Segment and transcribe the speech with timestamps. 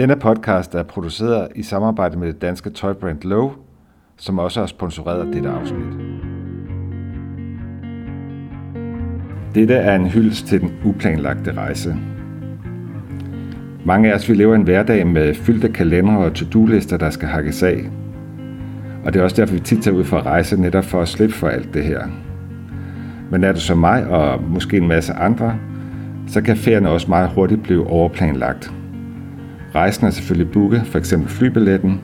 [0.00, 3.52] Denne podcast er produceret i samarbejde med det danske tøjbrand Low,
[4.16, 5.86] som også har sponsoreret dette afsnit.
[9.54, 11.96] Dette er en hyldest til den uplanlagte rejse.
[13.84, 17.62] Mange af os vi lever en hverdag med fyldte kalendere og to-do-lister, der skal hakkes
[17.62, 17.90] af.
[19.04, 21.08] Og det er også derfor, vi tit tager ud for at rejse, netop for at
[21.08, 22.06] slippe for alt det her.
[23.30, 25.58] Men er du som mig og måske en masse andre,
[26.26, 28.72] så kan ferien også meget hurtigt blive overplanlagt.
[29.74, 32.00] Rejsen er selvfølgelig booket, for eksempel flybilletten,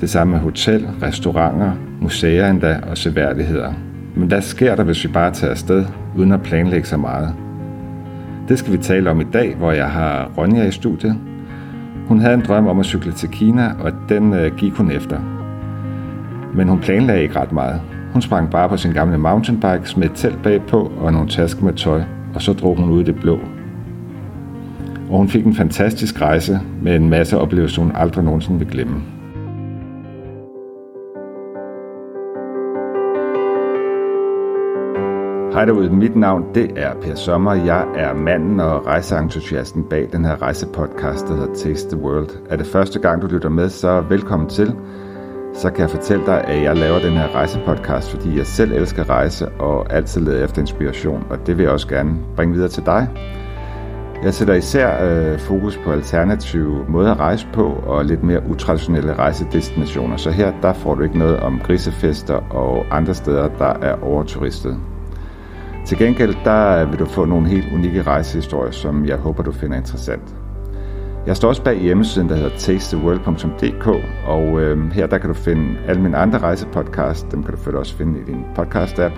[0.00, 3.72] det samme med hotel, restauranter, museer endda og seværdigheder.
[4.16, 5.84] Men hvad sker der, hvis vi bare tager afsted,
[6.16, 7.34] uden at planlægge så meget?
[8.48, 11.16] Det skal vi tale om i dag, hvor jeg har Ronja i studiet.
[12.08, 15.20] Hun havde en drøm om at cykle til Kina, og den øh, gik hun efter.
[16.54, 17.80] Men hun planlagde ikke ret meget.
[18.12, 21.72] Hun sprang bare på sin gamle mountainbike, med et telt bagpå og nogle tasker med
[21.72, 22.02] tøj,
[22.34, 23.40] og så drog hun ud i det blå.
[25.10, 29.02] Og hun fik en fantastisk rejse med en masse oplevelser, hun aldrig nogensinde vil glemme.
[35.52, 37.54] Hej derude, mit navn det er Per Sommer.
[37.54, 42.28] Jeg er manden og rejseentusiasten bag den her rejsepodcast, der hedder Taste the World.
[42.50, 44.74] Er det første gang, du lytter med, så velkommen til.
[45.54, 49.10] Så kan jeg fortælle dig, at jeg laver den her rejsepodcast, fordi jeg selv elsker
[49.10, 52.82] rejse og altid leder efter inspiration, og det vil jeg også gerne bringe videre til
[52.86, 53.08] dig.
[54.24, 59.14] Jeg sætter især øh, fokus på alternative måder at rejse på og lidt mere utraditionelle
[59.14, 60.16] rejsedestinationer.
[60.16, 64.76] Så her der får du ikke noget om grisefester og andre steder, der er overturistet.
[65.86, 69.76] Til gengæld der vil du få nogle helt unikke rejsehistorier, som jeg håber, du finder
[69.76, 70.36] interessant.
[71.26, 73.86] Jeg står også bag hjemmesiden, der hedder tastetheworld.dk,
[74.26, 77.26] og øh, her der kan du finde alle mine andre rejsepodcasts.
[77.30, 79.12] Dem kan du selvfølgelig også finde i din podcast-app.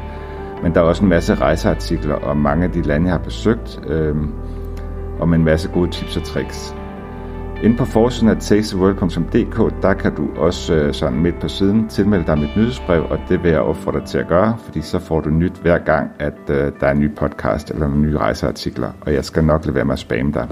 [0.62, 3.80] Men der er også en masse rejseartikler om mange af de lande, jeg har besøgt,
[3.88, 4.16] øh,
[5.20, 6.74] og med en masse gode tips og tricks.
[7.62, 12.26] Inde på forsiden af tasteworld.dk, der kan du også øh, sådan midt på siden tilmelde
[12.26, 15.20] dig mit nyhedsbrev, og det vil jeg opfordre dig til at gøre, fordi så får
[15.20, 18.90] du nyt hver gang, at øh, der er en ny podcast eller nogle nye rejseartikler,
[19.00, 20.48] og jeg skal nok lade være med at spamme dig.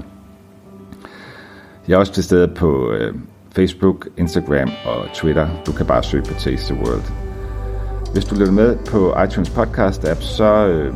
[1.87, 3.13] Jeg er også til stede på øh,
[3.55, 5.47] Facebook, Instagram og Twitter.
[5.67, 7.11] Du kan bare søge på Taste the World.
[8.13, 10.93] Hvis du lytter med på iTunes podcast app, så øh,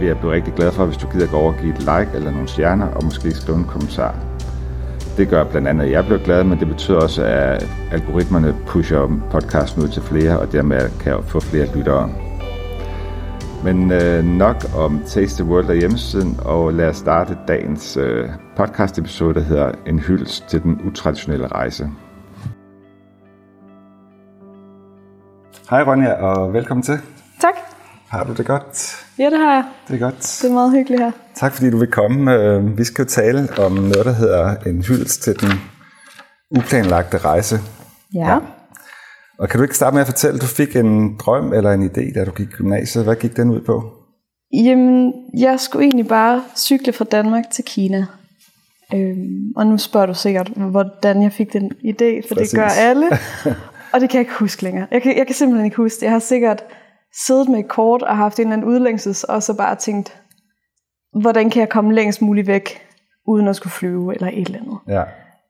[0.00, 2.10] vil jeg blive rigtig glad for, hvis du gider gå over og give et like
[2.14, 4.14] eller nogle stjerner, og måske skrive en kommentar.
[5.16, 9.20] Det gør blandt andet, at jeg bliver glad, men det betyder også, at algoritmerne pusher
[9.30, 12.10] podcasten ud til flere, og dermed kan jeg få flere lyttere.
[13.64, 18.28] Men øh, nok om Taste the World og hjemmesiden, og lad os starte dagens øh,
[18.56, 21.88] podcast episode, der hedder En hyldest til den utraditionelle rejse.
[25.70, 26.98] Hej Ronja, og velkommen til.
[27.40, 27.69] Tak.
[28.10, 28.96] Har du det godt?
[29.18, 29.64] Ja, det har jeg.
[29.88, 30.38] Det er godt.
[30.42, 31.10] Det er meget hyggeligt her.
[31.34, 32.34] Tak fordi du vil komme.
[32.34, 35.50] Øh, Vi skal jo tale om noget, der hedder En hyldest til den
[36.58, 37.58] uplanlagte rejse.
[38.14, 38.28] Ja.
[38.32, 38.38] ja.
[39.38, 41.82] Og kan du ikke starte med at fortælle, at du fik en drøm eller en
[41.90, 43.04] idé, da du gik i gymnasiet?
[43.04, 43.92] Hvad gik den ud på?
[44.52, 48.06] Jamen, jeg skulle egentlig bare cykle fra Danmark til Kina.
[48.94, 52.50] Øhm, og nu spørger du sikkert, hvordan jeg fik den idé, for Præcis.
[52.50, 53.06] det gør alle.
[53.92, 54.86] og det kan jeg ikke huske længere.
[54.90, 56.02] Jeg kan, jeg kan simpelthen ikke huske det.
[56.02, 56.62] Jeg har sikkert
[57.26, 60.20] siddet med et kort og haft en eller anden udlængses, og så bare tænkt,
[61.20, 62.80] hvordan kan jeg komme længst muligt væk,
[63.26, 64.78] uden at skulle flyve eller et eller andet.
[64.88, 65.02] Ja.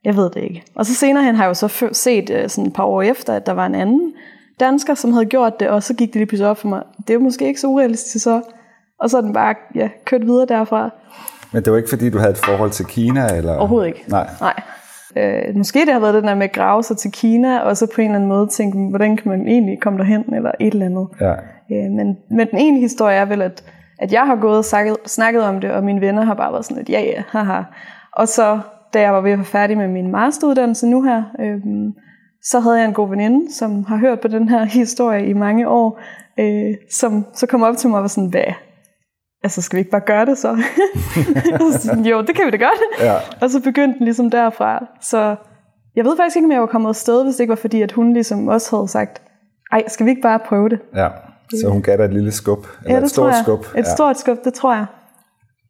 [0.04, 0.64] Jeg ved det ikke.
[0.74, 3.34] Og så senere hen har jeg jo så set øh, sådan et par år efter,
[3.34, 4.12] at der var en anden
[4.60, 6.82] dansker, som havde gjort det, og så gik det lige pludselig op for mig.
[6.98, 8.42] Det er jo måske ikke så urealistisk så.
[9.00, 10.90] Og så er den bare ja, kørt videre derfra.
[11.52, 13.36] Men det var ikke fordi, du havde et forhold til Kina?
[13.36, 13.56] Eller?
[13.56, 14.04] Overhovedet ikke.
[14.08, 14.30] Nej.
[14.40, 14.62] Nej.
[15.16, 17.86] Øh, måske det har været det der med at grave sig til Kina, og så
[17.94, 20.86] på en eller anden måde tænke, hvordan kan man egentlig komme derhen, eller et eller
[20.86, 21.08] andet.
[21.20, 21.32] Ja.
[21.72, 23.64] Øh, men, men den ene historie er vel, at,
[23.98, 26.64] at jeg har gået og snakket, snakket om det, og mine venner har bare været
[26.64, 27.62] sådan lidt, ja ja, haha.
[28.12, 28.58] Og så
[28.94, 31.94] da jeg var ved at være færdig med min masteruddannelse nu her, øhm,
[32.42, 35.68] så havde jeg en god veninde, som har hørt på den her historie i mange
[35.68, 36.00] år,
[36.38, 38.52] øh, som så kom op til mig og var sådan, hvad?
[39.42, 40.62] Altså, skal vi ikke bare gøre det så?
[41.80, 42.80] så jo, det kan vi da godt.
[43.00, 43.14] Ja.
[43.40, 44.86] Og så begyndte den ligesom derfra.
[45.00, 45.36] Så
[45.96, 47.92] jeg ved faktisk ikke, om jeg var kommet afsted, hvis det ikke var fordi, at
[47.92, 49.22] hun ligesom også havde sagt,
[49.72, 50.78] ej, skal vi ikke bare prøve det?
[50.96, 51.08] Ja,
[51.60, 53.44] så hun gav dig et lille skub, eller ja, et det stort tror jeg.
[53.44, 53.60] skub.
[53.76, 53.94] Et ja.
[53.94, 54.86] stort skub, det tror jeg.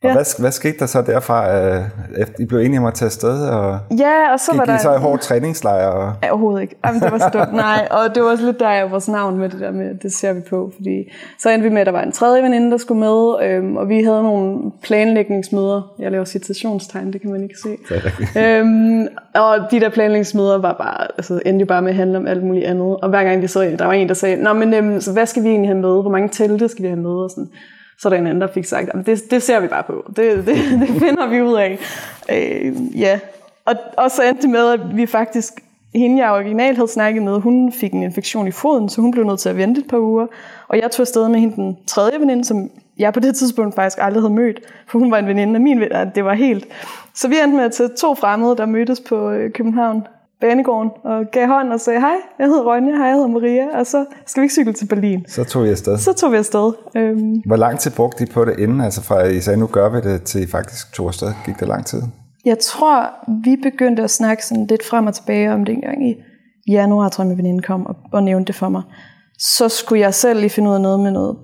[0.02, 0.12] Og Ja.
[0.14, 1.56] hvad, hvad skete der så derfra?
[1.58, 1.82] øh,
[2.19, 4.73] efter I blev enige om at tage afsted, og Ja, og så var gik I
[4.73, 4.79] der...
[4.79, 5.87] så i hård træningslejr?
[5.87, 6.12] Og...
[6.23, 6.76] Ja, overhovedet ikke.
[6.87, 7.52] Jamen, det var så dumt.
[7.52, 10.12] Nej, og det var også lidt der, jeg vores navn med det der med, det
[10.12, 10.70] ser vi på.
[10.76, 13.76] Fordi så endte vi med, at der var en tredje veninde, der skulle med, øhm,
[13.76, 15.93] og vi havde nogle planlægningsmøder.
[15.99, 17.76] Jeg laver citationstegn, det kan man ikke se.
[18.41, 22.26] Øhm, og de der planlægningsmøder var bare, altså, endte jo bare med at handle om
[22.26, 22.96] alt muligt andet.
[22.96, 25.26] Og hver gang vi så, der var en, der sagde, Nå, men øhm, så hvad
[25.26, 26.03] skal vi egentlig have med?
[26.03, 27.11] Hvor mange telte skal vi have med?
[27.11, 27.49] Og sådan.
[28.00, 30.05] Så er der en anden, der fik sagt, at det, det ser vi bare på.
[30.17, 31.79] Det, det, det finder vi ud af.
[32.31, 33.20] Øh, ja,
[33.64, 35.52] og, og så endte det med, at vi faktisk,
[35.94, 39.25] hende jeg originalt havde snakket med, hun fik en infektion i foden, så hun blev
[39.25, 40.26] nødt til at vente et par uger.
[40.69, 43.99] Og jeg tog afsted med hende den tredje veninde, som jeg på det tidspunkt faktisk
[44.00, 46.11] aldrig havde mødt, for hun var en veninde af min veninde.
[46.14, 46.67] Det var helt...
[47.14, 50.03] Så vi endte med at tage to fremmede, der mødtes på øh, København
[50.40, 53.87] banegården og gav hånd og sagde, hej, jeg hedder Ronja, hej, jeg hedder Maria, og
[53.87, 55.25] så skal vi ikke cykle til Berlin.
[55.28, 55.98] Så tog vi afsted.
[55.98, 56.72] Så tog vi afsted.
[56.96, 58.81] Øhm, Hvor lang tid brugte I på det inden?
[58.81, 61.32] Altså fra I sagde, nu gør vi det, til I faktisk tog afsted.
[61.46, 62.02] Gik det lang tid?
[62.44, 63.10] jeg tror,
[63.44, 66.14] vi begyndte at snakke sådan lidt frem og tilbage om det engang i
[66.69, 68.82] januar, tror jeg, min veninde kom og, og nævnte det for mig.
[69.38, 71.36] Så skulle jeg selv lige finde ud af noget med noget,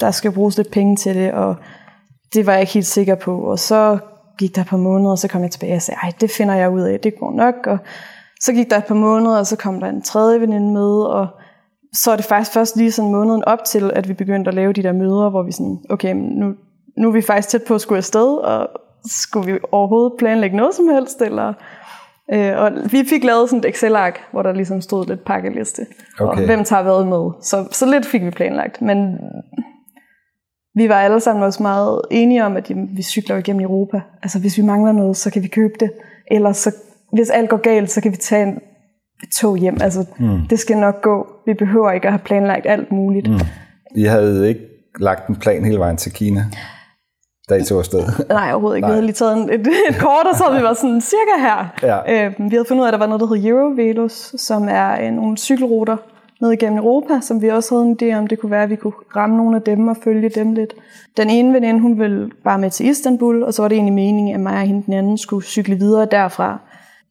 [0.00, 1.56] der skal bruges lidt penge til det, og
[2.34, 3.40] det var jeg ikke helt sikker på.
[3.40, 3.98] Og så
[4.38, 6.70] gik der par måneder, og så kom jeg tilbage og sagde, ej, det finder jeg
[6.70, 7.54] ud af, det går nok.
[7.66, 7.78] Og
[8.40, 11.26] så gik der et par måneder, og så kom der en tredje veninde med, og
[11.92, 14.72] så er det faktisk først lige sådan måneden op til, at vi begyndte at lave
[14.72, 16.54] de der møder, hvor vi sådan, okay, nu,
[16.98, 18.68] nu er vi faktisk tæt på at skulle afsted, og
[19.06, 21.52] skulle vi overhovedet planlægge noget som helst, eller...
[22.32, 25.86] Øh, og vi fik lavet sådan et Excel-ark, hvor der ligesom stod lidt pakkeliste,
[26.20, 26.40] Okay.
[26.40, 27.30] og hvem tager hvad med.
[27.42, 29.18] Så, så lidt fik vi planlagt, men
[30.74, 34.00] vi var alle sammen også meget enige om, at jamen, vi cykler igennem Europa.
[34.22, 35.90] Altså hvis vi mangler noget, så kan vi købe det.
[36.30, 36.74] Eller så,
[37.12, 38.58] hvis alt går galt, så kan vi tage en
[39.40, 39.78] tog hjem.
[39.80, 40.40] Altså, mm.
[40.50, 41.26] det skal nok gå.
[41.46, 43.30] Vi behøver ikke at have planlagt alt muligt.
[43.30, 43.40] Mm.
[43.96, 44.60] I havde ikke
[45.00, 46.44] lagt en plan hele vejen til Kina,
[47.48, 48.02] da I tog afsted.
[48.28, 48.86] Nej, overhovedet ikke.
[48.86, 48.90] Nej.
[48.90, 51.66] Vi havde lige taget en, et, et kort, og så vi var sådan cirka her.
[51.82, 52.26] Ja.
[52.26, 55.06] Øh, vi havde fundet ud af, at der var noget, der hed Eurovelos, som er
[55.06, 55.96] øh, nogle cykelruter
[56.40, 58.76] ned igennem Europa, som vi også havde en idé om, det kunne være, at vi
[58.76, 60.74] kunne ramme nogle af dem og følge dem lidt.
[61.16, 64.34] Den ene veninde, hun ville bare med til Istanbul, og så var det egentlig meningen,
[64.34, 66.60] at mig og hende den anden skulle cykle videre derfra.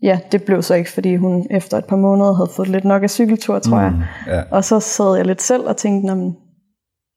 [0.01, 3.03] Ja, det blev så ikke, fordi hun efter et par måneder havde fået lidt nok
[3.03, 3.93] af cykeltur, tror jeg.
[4.27, 4.41] ja.
[4.51, 6.35] Og så sad jeg lidt selv og tænkte, "Nå, men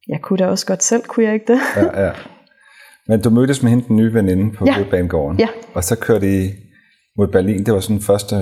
[0.09, 1.61] jeg kunne da også godt selv, kunne jeg ikke det?
[1.77, 2.11] ja, ja.
[3.09, 4.75] Men du mødtes med hende, den nye veninde på Ja.
[4.75, 5.39] Hovedbanegården.
[5.41, 5.49] Ja.
[5.75, 6.49] Og så kørte I
[7.19, 7.67] mod Berlin.
[7.67, 8.37] Det var sådan første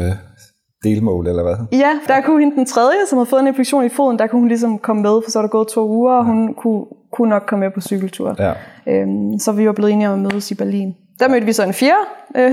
[0.85, 1.57] delmål, eller hvad?
[1.79, 4.41] Ja, der kunne hende den tredje, som havde fået en infektion i foden, der kunne
[4.41, 7.29] hun ligesom komme med, for så var der gået to uger, og hun kunne, kunne
[7.31, 8.37] nok komme med på cykeltur.
[8.39, 8.53] Ja.
[8.89, 10.95] Øhm, så vi var blevet enige om at mødes i Berlin.
[11.21, 12.53] Der mødte vi så en fjerde øh,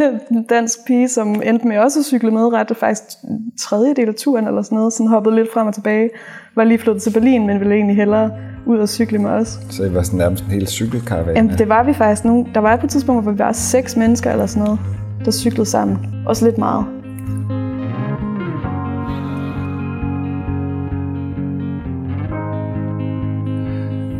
[0.49, 4.47] dansk pige, som endte med også at cykle med ret faktisk en tredjedel af turen
[4.47, 6.09] eller sådan noget, sådan hoppede lidt frem og tilbage,
[6.55, 8.31] var lige flyttet til Berlin, men ville egentlig hellere
[8.65, 9.59] ud og cykle med os.
[9.69, 11.35] Så I var sådan nærmest en hel cykelkaravan.
[11.35, 12.47] Jamen, det var vi faktisk nu.
[12.53, 14.79] Der var på et tidspunkt, hvor vi var seks mennesker eller sådan noget,
[15.25, 15.97] der cyklede sammen.
[16.27, 17.02] Også lidt meget.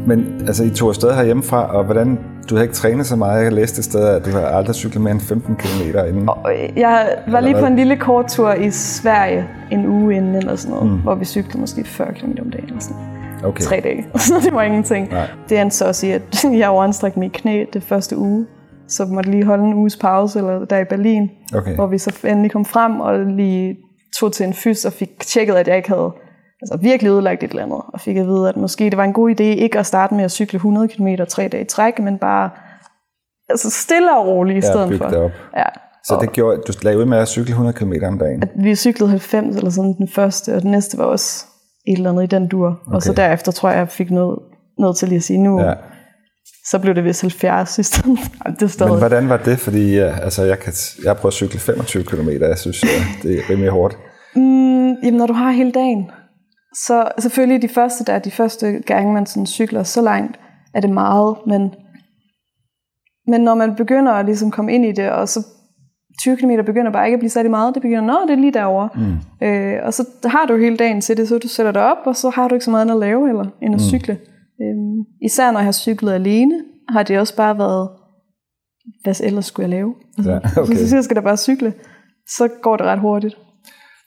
[0.08, 2.20] Men altså, I tog afsted herhjemmefra, og hvordan,
[2.50, 3.44] du havde ikke trænet så meget.
[3.44, 6.30] Jeg læste et sted, at du har aldrig cyklet mere end 15 km inden.
[6.52, 10.56] Øh, jeg var lige på en lille kort tur i Sverige en uge inden eller
[10.56, 11.02] sådan noget, mm.
[11.02, 12.66] hvor vi cyklede måske 40 km om dagen.
[12.66, 12.98] eller Sådan.
[13.44, 13.64] Okay.
[13.64, 14.06] Tre dage.
[14.20, 15.10] Så det var ingenting.
[15.12, 15.28] Nej.
[15.50, 16.22] Det endte så også i, at
[16.60, 18.46] jeg overanstrakte mit knæ det første uge.
[18.88, 21.76] Så måtte lige holde en uges pause, eller der i Berlin, Okay.
[21.76, 23.78] hvor vi så endelig kom frem og lige
[24.20, 26.14] tog til en fys og fik tjekket, at jeg ikke havde
[26.72, 27.82] altså virkelig ødelagt et eller andet.
[27.94, 30.24] Og fik at vide, at måske det var en god idé ikke at starte med
[30.24, 32.50] at cykle 100 km tre dage i træk, men bare
[33.50, 35.06] altså stille og roligt i Ja, stedet for.
[35.08, 35.32] det op.
[35.58, 35.64] Ja.
[36.06, 38.44] Så det gjorde, at du lagde ud med at cykle 100 km om dagen.
[38.64, 41.46] Vi cyklede 90 eller sådan den første, og den næste var også
[41.88, 42.68] et eller andet i den dur.
[42.88, 42.96] Okay.
[42.96, 44.40] Og så derefter tror jeg, jeg fik noget,
[44.78, 45.74] noget til lige at sige, nu Ja.
[46.70, 48.20] så blev det vist 70 i stedet.
[48.60, 48.92] Det stadig.
[48.92, 49.60] Men hvordan var det?
[49.60, 50.74] Fordi ja, altså, jeg, kan,
[51.04, 52.30] jeg har prøvet at cykle 25 km.
[52.30, 52.88] Jeg synes, ja,
[53.30, 53.98] det er rimelig hårdt.
[54.36, 56.10] Mm, jamen, når du har hele dagen,
[56.76, 60.40] så selvfølgelig de første der, de første gange, man sådan cykler så langt,
[60.74, 61.74] er det meget, men,
[63.28, 65.46] men når man begynder at ligesom komme ind i det, og så
[66.22, 68.54] 20 km begynder bare ikke at blive særlig meget, det begynder, nå, det er lige
[68.54, 68.90] derovre.
[68.96, 69.48] Mm.
[69.48, 72.16] Øh, og så har du hele dagen til det, så du sætter dig op, og
[72.16, 73.88] så har du ikke så meget andet at lave eller, end at mm.
[73.88, 74.18] cykle.
[74.62, 74.76] Øh,
[75.22, 76.56] især når jeg har cyklet alene,
[76.90, 77.90] har det også bare været,
[79.04, 79.96] hvad ellers skulle jeg lave?
[80.26, 80.62] Ja, okay.
[80.62, 80.76] okay.
[80.76, 81.74] Så skal der bare cykle.
[82.28, 83.38] Så går det ret hurtigt.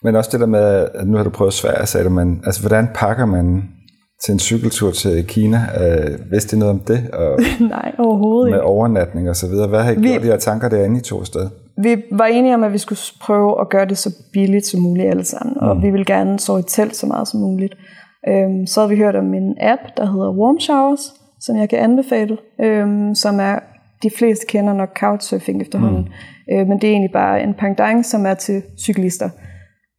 [0.06, 2.60] Men også det der med, at nu har du prøvet Sverige, sagde du, men altså,
[2.60, 3.62] hvordan pakker man
[4.24, 5.58] til en cykeltur til Kina?
[5.80, 7.10] Øh, vidste I noget om det?
[7.12, 7.38] Og
[7.76, 8.66] Nej, overhovedet med ikke.
[8.66, 9.68] overnatning og så videre.
[9.68, 11.48] Hvad har I Vi- gjort de her tanker derinde i to sted?
[11.82, 15.08] Vi var enige om, at vi skulle prøve at gøre det så billigt som muligt
[15.10, 15.66] alle sammen, Mm.
[15.68, 17.74] og vi ville gerne sove i telt så meget som muligt.
[18.28, 21.00] Øhm, så havde vi hørt om en app, der hedder Warm Showers,
[21.40, 23.58] som jeg kan anbefale, øhm, som er,
[24.02, 26.08] de fleste kender nok couchsurfing efterhånden,
[26.48, 26.54] mm.
[26.54, 29.28] øh, men det er egentlig bare en pendant, som er til cyklister.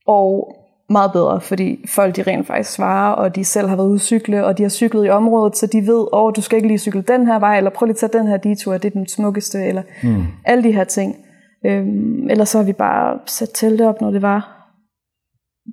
[0.08, 0.54] Og
[0.90, 4.02] meget bedre, fordi folk de rent faktisk svarer, og de selv har været ude at
[4.02, 6.68] cykle, og de har cyklet i området, så de ved, åh, oh, du skal ikke
[6.68, 8.90] lige cykle den her vej, eller prøv lige at tage den her detur, det er
[8.90, 10.24] den smukkeste, eller mm.
[10.46, 11.16] alle de her ting.
[11.66, 14.54] Øhm, ellers så har vi bare sat telte op, når det var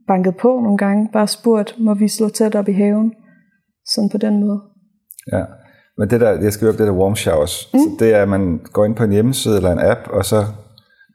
[0.08, 3.12] banket på nogle gange, bare spurgt, må vi slå telt op i haven?
[3.86, 4.60] Sådan på den måde.
[5.32, 5.44] Ja.
[5.98, 7.78] Men det der, jeg skal op det der warm showers, mm.
[7.78, 10.44] så det er, at man går ind på en hjemmeside eller en app, og så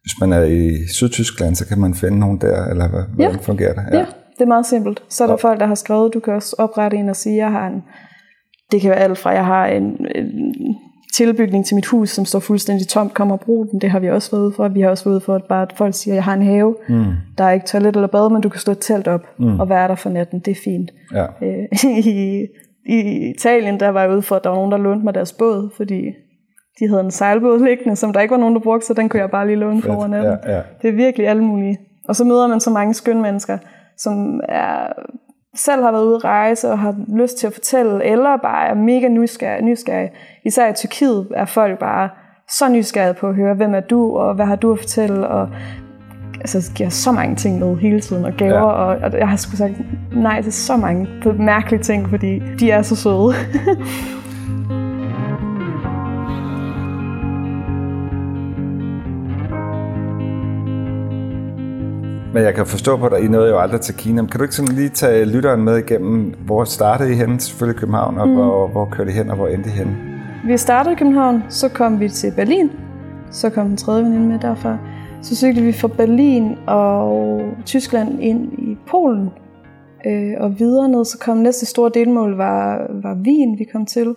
[0.09, 3.23] hvis man er i Sydtyskland, så kan man finde nogen der, eller hvad, Ja.
[3.23, 3.83] hvordan fungerer det?
[3.91, 3.97] Ja.
[3.97, 5.03] ja, det er meget simpelt.
[5.09, 7.51] Så er der folk, der har skrevet, du kan også oprette en og sige, jeg
[7.51, 7.83] har en,
[8.71, 9.83] det kan være alt fra, jeg har en,
[10.15, 10.75] en
[11.15, 13.81] tilbygning til mit hus, som står fuldstændig tomt, kommer og brug den.
[13.81, 14.67] Det har vi også været ude for.
[14.67, 16.75] Vi har også været ude for, at bare at folk siger, jeg har en have.
[16.89, 17.03] Mm.
[17.37, 19.59] Der er ikke toilet eller bad, men du kan slå et telt op mm.
[19.59, 20.39] og være der for natten.
[20.39, 20.91] Det er fint.
[21.13, 21.25] Ja.
[21.41, 21.65] Øh,
[22.05, 22.45] I,
[22.85, 25.33] I Italien, der var jeg ude for, at der var nogen, der lånte mig deres
[25.33, 26.01] båd, fordi
[26.79, 29.19] de havde en sejlbåd liggende, som der ikke var nogen, der brugte, så den kunne
[29.19, 30.37] jeg bare lige låne for over natten.
[30.45, 30.61] Ja, ja.
[30.81, 31.77] Det er virkelig alle mulige.
[32.07, 33.57] Og så møder man så mange skønne mennesker,
[33.97, 34.87] som er,
[35.55, 38.73] selv har været ude at rejse og har lyst til at fortælle, eller bare er
[38.73, 39.65] mega nysgerrige.
[39.65, 40.11] nysgerrige.
[40.45, 42.09] Især i Tyrkiet er folk bare
[42.49, 45.49] så nysgerrige på at høre, hvem er du, og hvad har du at fortælle, og
[46.39, 48.63] altså, giver så mange ting med hele tiden, og gaver, Ja.
[48.63, 49.73] og, og jeg har sgu sagt
[50.15, 51.07] nej til så mange
[51.39, 53.31] mærkelige ting, fordi de er så søde.
[62.33, 64.21] Men jeg kan forstå på dig, I nåede jo aldrig til Kina.
[64.21, 67.39] Men kan du ikke sådan lige tage lytteren med igennem, hvor startede I hen?
[67.39, 68.33] Selvfølgelig København, og mm.
[68.33, 69.97] hvor, hvor kørte I hen, og hvor endte I hen?
[70.45, 72.71] Vi startede i København, så kom vi til Berlin.
[73.31, 74.77] Så kom den tredje veninde med derfra.
[75.21, 79.29] Så cyklede vi fra Berlin og Tyskland ind i Polen.
[80.05, 84.15] Øh, og videre ned, så kom næste store delmål var, var Wien, vi kom til.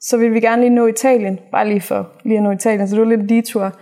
[0.00, 2.94] Så ville vi gerne lige nå Italien, bare lige for lige at nå Italien, så
[2.94, 3.72] det var lidt en detur.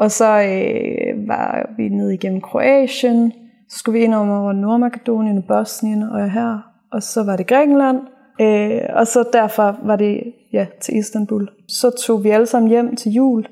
[0.00, 3.32] Og så øh, var vi ned igennem Kroatien,
[3.68, 6.58] så skulle vi ind over Nordmakedonien og Bosnien og her.
[6.92, 7.98] Og så var det Grækenland,
[8.40, 11.48] øh, og så derfra var det ja, til Istanbul.
[11.68, 13.46] Så tog vi alle sammen hjem til jul,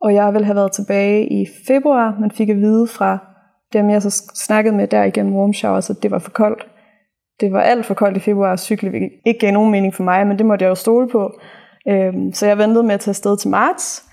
[0.00, 3.18] og jeg ville have været tilbage i februar, men fik at vide fra
[3.72, 6.66] dem, jeg så snakkede med der igennem warm shower, så det var for koldt.
[7.40, 10.26] Det var alt for koldt i februar at cykle, ikke gav nogen mening for mig,
[10.26, 11.40] men det måtte jeg jo stole på.
[11.88, 14.07] Øhm, så jeg ventede med at tage afsted til marts,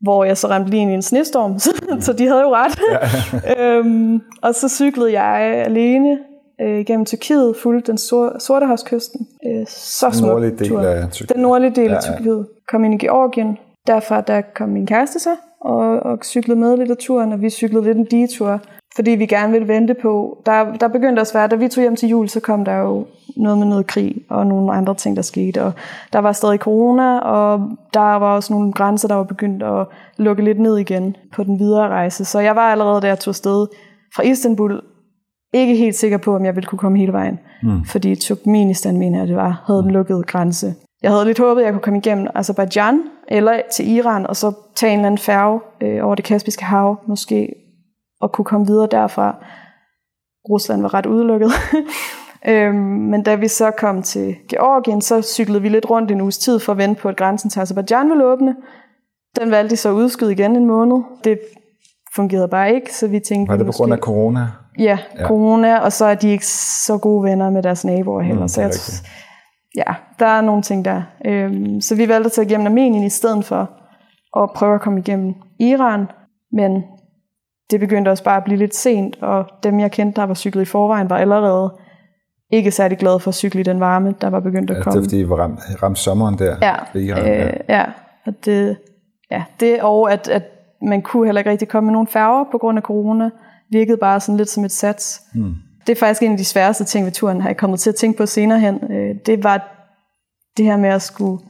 [0.00, 2.78] hvor jeg så ramte lige ind i en snestorm, så, så de havde jo ret.
[3.58, 5.36] øhm, og så cyklede jeg
[5.66, 6.18] alene
[6.60, 9.26] øh, gennem Tyrkiet, fulgte den sor- Sortehavskysten.
[9.46, 10.80] Øh, så Den nordlige del tur.
[10.80, 11.34] af Tyrkiet.
[11.36, 12.16] Den nordlige del af Ja, ja.
[12.16, 12.46] Tyrkiet.
[12.68, 13.58] Kom ind i Georgien.
[13.86, 17.50] Derfra der kom min kæreste så, og, og cyklede med lidt af turen, og vi
[17.50, 18.60] cyklede lidt en detur,
[18.96, 20.42] fordi vi gerne ville vente på.
[20.46, 22.76] Der, der begyndte også at være, da vi tog hjem til jul, så kom der
[22.76, 25.64] jo noget med noget krig og nogle andre ting, der skete.
[25.64, 25.72] Og
[26.12, 29.86] der var stadig corona, og der var også nogle grænser, der var begyndt at
[30.16, 32.24] lukke lidt ned igen på den videre rejse.
[32.24, 33.66] Så jeg var allerede, da jeg tog afsted
[34.16, 34.80] fra Istanbul,
[35.54, 37.38] ikke helt sikker på, om jeg ville kunne komme hele vejen.
[37.62, 37.84] Mm.
[37.84, 40.74] Fordi Turkmenistan, mener jeg, det var, havde den lukkede grænse.
[41.02, 44.52] Jeg havde lidt håbet, at jeg kunne komme igennem Azerbaijan eller til Iran, og så
[44.76, 47.52] tage en eller anden færge øh, over det Kaspiske hav, måske,
[48.26, 49.36] og kunne komme videre derfra.
[50.50, 51.50] Rusland var ret udelukket.
[52.52, 52.74] øhm,
[53.10, 56.58] men da vi så kom til Georgien, så cyklede vi lidt rundt en uges tid
[56.58, 58.56] for at vente på, at grænsen til Azerbaijan ville åbne.
[59.40, 60.96] Den valgte de så at udskyde igen en måned.
[61.24, 61.38] Det
[62.16, 63.50] fungerede bare ikke, så vi tænkte...
[63.50, 64.46] Var det på måske- grund af corona?
[64.78, 65.26] Ja, Ja.
[65.26, 66.46] corona, og så er de ikke
[66.86, 68.42] så gode venner med deres naboer heller.
[68.42, 69.02] Mm, så jeg, rigtigt.
[69.76, 71.02] ja, der er nogle ting der.
[71.26, 73.70] Øhm, så vi valgte at tage igennem Armenien i stedet for
[74.42, 76.06] at prøve at komme igennem Iran,
[76.52, 76.82] men
[77.70, 80.62] det begyndte også bare at blive lidt sent, og dem jeg kendte, der var cyklet
[80.62, 81.74] i forvejen, var allerede
[82.52, 84.84] ikke særlig glade for at cykle i den varme, der var begyndt at Ja, det
[84.84, 84.98] komme.
[84.98, 87.24] er fordi, I var ramt, ramt sommeren der Ja, Iran.
[87.26, 87.46] ja.
[87.48, 87.84] øh, ja.
[88.26, 88.76] Og det,
[89.30, 90.42] ja, det og at, at
[90.82, 93.30] man kunne heller ikke rigtig komme med nogle færger på grund af corona,
[93.70, 95.22] virkede bare sådan lidt som et sats.
[95.34, 95.54] Mm.
[95.86, 97.96] Det er faktisk en af de sværeste ting ved turen, har jeg kommet til at
[97.96, 98.92] tænke på senere hen.
[98.92, 99.68] Øh, Det var
[100.56, 101.42] det her med at skulle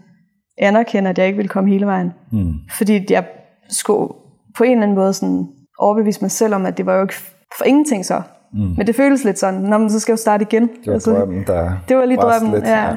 [0.58, 2.12] anerkende, at jeg ikke ville komme hele vejen.
[2.32, 2.52] Mm.
[2.78, 3.24] Fordi jeg
[3.68, 4.12] skulle
[4.56, 7.14] på en eller anden måde sådan overbevise mig selv om, at det var jo ikke
[7.58, 8.22] for ingenting så.
[8.52, 8.60] Mm.
[8.76, 10.70] Men det føles lidt sådan, Nå, men så skal jeg jo starte igen.
[10.84, 12.64] Det var drømmen, der det var lige drømmen, lidt.
[12.64, 12.96] ja.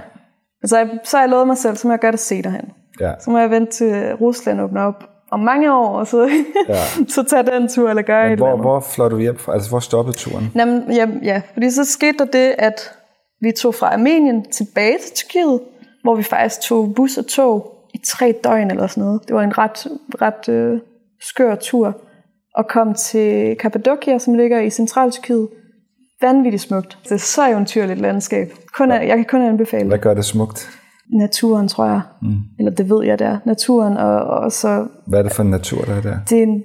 [0.66, 2.66] Så jeg, så har jeg lovet mig selv, så må jeg gøre det senere hen.
[3.00, 3.12] ja.
[3.20, 6.30] Så må jeg vente til Rusland åbner op om mange år, og så,
[6.68, 6.76] Ja.
[7.16, 9.54] så tage den tur, eller gøre et Men eller hvor, hvor fløj du hjem fra?
[9.54, 10.52] Altså, hvor stoppede turen?
[10.56, 12.92] Jamen, ja, ja, fordi så skete der det, at
[13.42, 15.60] vi tog fra Armenien tilbage til Tyrkiet,
[16.04, 19.22] hvor vi faktisk tog bus og tog i tre døgn eller sådan noget.
[19.28, 19.88] Det var en ret,
[20.22, 20.80] ret øh,
[21.22, 21.98] skør tur.
[22.60, 25.48] Og kom til Kappadokia, som ligger i central Tyrkiet.
[26.22, 26.98] Vanvittigt smukt.
[27.04, 28.48] Det er så eventyrligt landskab.
[28.78, 30.70] Kun, jeg kan kun anbefale Hvad gør det smukt?
[31.14, 32.02] Naturen, tror jeg.
[32.22, 32.36] Mm.
[32.60, 33.38] Eller det ved jeg, det er.
[33.46, 36.18] Naturen, og, og så Hvad er det for en natur, der er der?
[36.30, 36.64] det er en,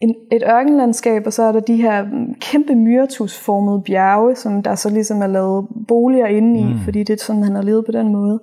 [0.00, 4.74] en, et ørkenlandskab, og så er der de her mm, kæmpe myretusformede bjerge, som der
[4.74, 6.78] så ligesom er lavet boliger inde i, mm.
[6.84, 8.40] fordi det er sådan, han har levet på den måde.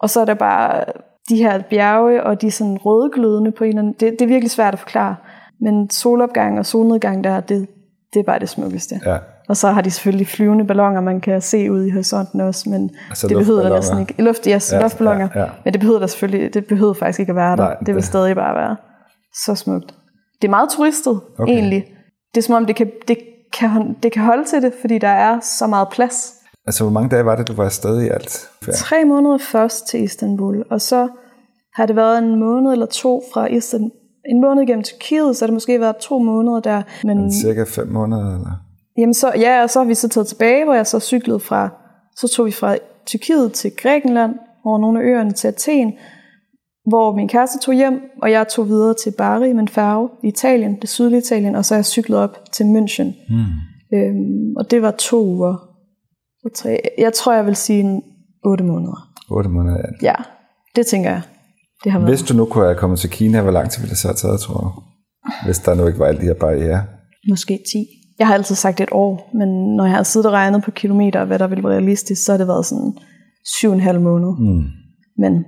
[0.00, 0.84] Og så er der bare
[1.28, 3.94] de her bjerge, og de sådan rødglødende på en eller anden...
[4.00, 5.16] Det, det er virkelig svært at forklare.
[5.60, 7.68] Men solopgang og solnedgang der, det,
[8.14, 9.00] det er bare det smukkeste.
[9.06, 9.16] Ja.
[9.48, 12.90] Og så har de selvfølgelig flyvende balloner, man kan se ud i horisonten også, men
[13.08, 14.22] Altså det behøver der næsten ikke.
[14.22, 15.28] Luft, yes, Ja, luftballoner.
[15.34, 15.46] ja, ja.
[15.64, 17.62] Men det behøver der selvfølgelig, det behøver faktisk ikke at være der.
[17.62, 18.76] Nej, det vil det- stadig bare være
[19.44, 19.94] så smukt.
[20.42, 21.52] det er meget turistet okay.
[21.52, 21.84] egentlig.
[22.34, 23.18] Det er som om, det kan, det,
[23.60, 26.32] kan, det kan holde til det, fordi der er så meget plads.
[26.66, 28.48] Altså, hvor mange dage var det, du var afsted i alt?
[28.66, 28.72] Ja.
[28.72, 31.08] Tre måneder først til Istanbul, og så
[31.74, 33.90] har det været en måned eller to fra Istanbul.
[34.28, 36.82] En måned gennem Tyrkiet, så har det måske været to måneder der.
[37.04, 38.62] Men, men cirka fem måneder, eller?
[38.98, 41.68] Jamen så, ja, og så har vi så taget tilbage, hvor jeg så cyklede fra,
[42.16, 45.92] så tog vi fra Tyrkiet til Grækenland, over nogle af øerne til Athen,
[46.86, 50.28] hvor min kæreste tog hjem, og jeg tog videre til Bari med en færge i
[50.28, 53.06] Italien, det sydlige Italien, og så er jeg cyklet op til München.
[53.28, 53.98] Mm.
[53.98, 55.54] Øhm, og det var to uger.
[56.44, 58.02] Og tre, jeg tror, jeg vil sige en
[58.44, 59.12] otte måneder.
[59.30, 60.08] Otte måneder, ja.
[60.08, 60.14] Ja,
[60.76, 61.22] det tænker jeg.
[61.84, 62.10] Det har været.
[62.10, 64.14] Hvis du nu kunne have kommet til Kina, hvor lang tid ville det så have
[64.14, 64.70] taget, tror du?
[65.44, 66.84] Hvis der nu ikke var alle de her barriere.
[67.28, 67.86] Måske 10.
[68.18, 71.24] Jeg har altid sagt et år, men når jeg har siddet og regnet på kilometer,
[71.24, 72.92] hvad der ville være realistisk, så har det været sådan
[73.44, 74.28] syv og en halv måned.
[74.38, 74.64] Mm.
[75.18, 75.44] Men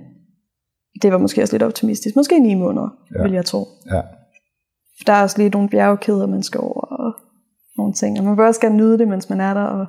[1.01, 2.15] det var måske også lidt optimistisk.
[2.15, 3.23] Måske ni måneder, ja.
[3.23, 3.67] vil jeg tro.
[3.91, 4.01] Ja.
[5.07, 7.13] Der er også lige nogle bjergkæder, man skal over og
[7.77, 8.19] nogle ting.
[8.19, 9.63] Og man bør også gerne nyde det, mens man er der.
[9.63, 9.85] Og...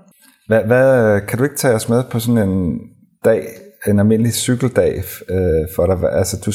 [0.46, 2.78] Hvad, hvad, kan du ikke tage os med på sådan en
[3.24, 3.46] dag,
[3.88, 6.12] en almindelig cykeldag øh, for dig?
[6.12, 6.52] Altså, du,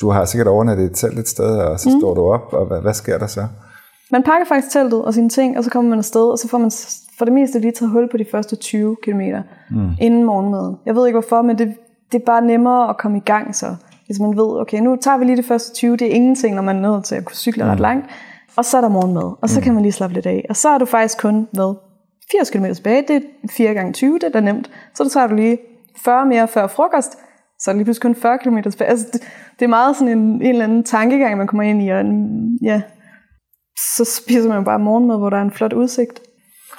[0.00, 2.00] du har sikkert overnattet et telt et sted, og så mm.
[2.00, 3.46] står du op, og hvad, hvad sker der så?
[4.10, 6.58] Man pakker faktisk teltet og sine ting, og så kommer man afsted, og så får
[6.58, 6.70] man
[7.18, 9.20] for det meste lige taget hul på de første 20 km
[9.70, 9.90] mm.
[10.00, 10.76] inden morgenmaden.
[10.86, 11.74] Jeg ved ikke hvorfor, men det,
[12.12, 13.76] det er bare nemmere at komme i gang så.
[14.06, 16.62] Hvis man ved, okay, nu tager vi lige det første 20, det er ingenting, når
[16.62, 17.70] man er nødt til at kunne cykle mm.
[17.70, 18.06] ret langt.
[18.56, 19.64] Og så er der morgenmad, og så mm.
[19.64, 20.46] kan man lige slappe lidt af.
[20.48, 21.74] Og så er du faktisk kun, hvad,
[22.38, 24.70] 80 km tilbage, det er 4 gange 20, det er da nemt.
[24.94, 25.58] Så tager du lige
[26.04, 27.12] 40 mere før frokost,
[27.58, 28.56] så er det lige pludselig kun 40 km.
[28.56, 29.20] Altså, det,
[29.58, 32.58] det er meget sådan en, en eller anden tankegang, man kommer ind i, og en,
[32.62, 32.82] ja,
[33.96, 36.20] så spiser man bare morgenmad, hvor der er en flot udsigt.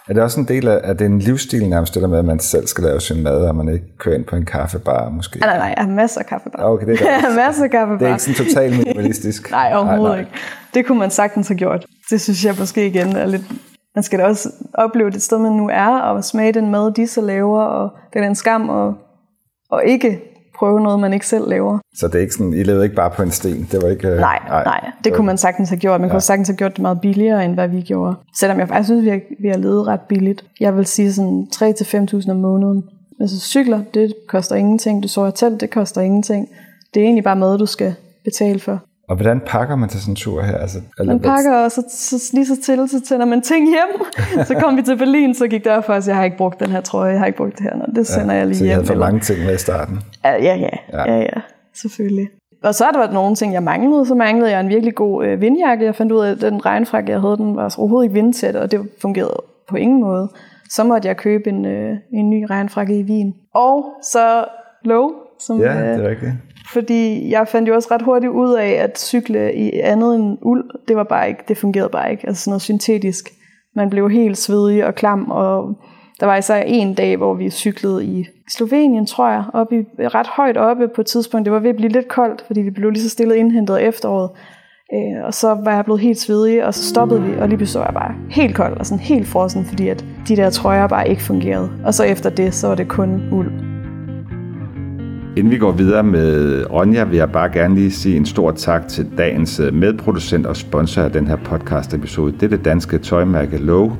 [0.08, 2.20] Er det også en del af, at det er en livsstil nærmest, det der med,
[2.20, 5.10] at man selv skal lave sin mad, og man ikke kører ind på en kaffebar
[5.10, 5.40] måske?
[5.40, 6.64] Nej, nej, nej, jeg har masser af kaffebar.
[6.64, 7.98] Okay, det er jeg har masser af kaffebar.
[7.98, 9.52] Det er ikke sådan totalt minimalistisk.
[9.52, 10.20] nej, overhovedet nej, nej.
[10.20, 10.32] ikke.
[10.74, 11.86] Det kunne man sagtens have gjort.
[12.10, 13.44] Det synes jeg måske igen er lidt...
[13.96, 17.08] Man skal da også opleve det sted, man nu er, og smage den mad, de
[17.08, 18.94] så laver, og det er en skam, og,
[19.70, 20.22] og ikke
[20.56, 21.80] prøve noget, man ikke selv laver.
[21.96, 23.68] Så det er ikke sådan, I levede ikke bare på en sten?
[23.72, 26.02] Det var ikke, øh, nej, nej, nej, det kunne man sagtens have gjort.
[26.02, 26.14] Man ja.
[26.14, 28.16] kunne sagtens have gjort det meget billigere, end hvad vi gjorde.
[28.40, 30.46] Selvom jeg faktisk synes, vi har, vi har levet ret billigt.
[30.60, 32.84] Jeg vil sige sådan 3-5.000 om måneden.
[33.20, 35.04] Altså cykler, det koster ingenting.
[35.04, 36.50] Du sover telt, det koster ingenting.
[36.94, 38.80] Det er egentlig bare mad, du skal betale for.
[39.08, 40.58] Og hvordan pakker man til sådan en tur her?
[40.58, 44.08] Altså, man pakker, og så, så lige så til, så tænder man ting hjem.
[44.48, 46.82] så kom vi til Berlin, så gik derfor, at jeg har ikke brugt den her
[46.82, 48.74] trøje, jeg har ikke brugt det her, det sender ja, jeg lige så hjem.
[48.74, 50.00] Så havde for mange ting med i starten?
[50.24, 51.42] Ja, ja, ja, ja, ja,
[51.76, 52.30] selvfølgelig.
[52.64, 54.06] Og så har der været nogle ting, jeg manglede.
[54.06, 55.86] Så manglede jeg en virkelig god øh, vindjakke.
[55.86, 58.72] Jeg fandt ud af, at den regnfrakke, jeg havde, den var overhovedet ikke vindtæt, og
[58.72, 60.30] det fungerede på ingen måde.
[60.70, 63.34] Så måtte jeg købe en, øh, en ny regnfrakke i Wien.
[63.54, 64.46] Og så
[64.86, 66.32] Low, som, ja, det er rigtigt.
[66.74, 70.70] Fordi jeg fandt jo også ret hurtigt ud af, at cykle i andet end uld,
[70.88, 72.28] det var bare ikke, det fungerede bare ikke.
[72.28, 73.30] Altså sådan noget syntetisk.
[73.76, 75.78] Man blev helt svedig og klam, og
[76.20, 78.26] der var især en dag, hvor vi cyklede i
[78.58, 81.46] Slovenien, tror jeg, op i, ret højt oppe på et tidspunkt.
[81.46, 84.30] Det var ved at blive lidt koldt, fordi vi blev lige så stille indhentet efteråret.
[84.94, 87.80] Øh, og så var jeg blevet helt svedig, og så stoppede vi, og lige pludselig
[87.80, 91.10] var jeg bare helt kold og sådan helt frossen, fordi at de der trøjer bare
[91.10, 91.70] ikke fungerede.
[91.86, 93.73] Og så efter det, så var det kun uld.
[95.36, 98.88] Inden vi går videre med Ronja, vil jeg bare gerne lige sige en stor tak
[98.88, 102.32] til dagens øh, medproducent og sponsor af den her podcast episode.
[102.32, 103.98] Det er det danske tøjmærke Low,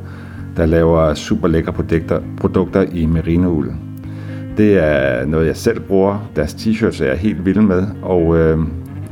[0.58, 3.72] der laver super lækre produkter, produkter i merinould.
[4.58, 6.30] Det er noget, jeg selv bruger.
[6.36, 8.60] Deres t-shirts er jeg helt vild med, og øh,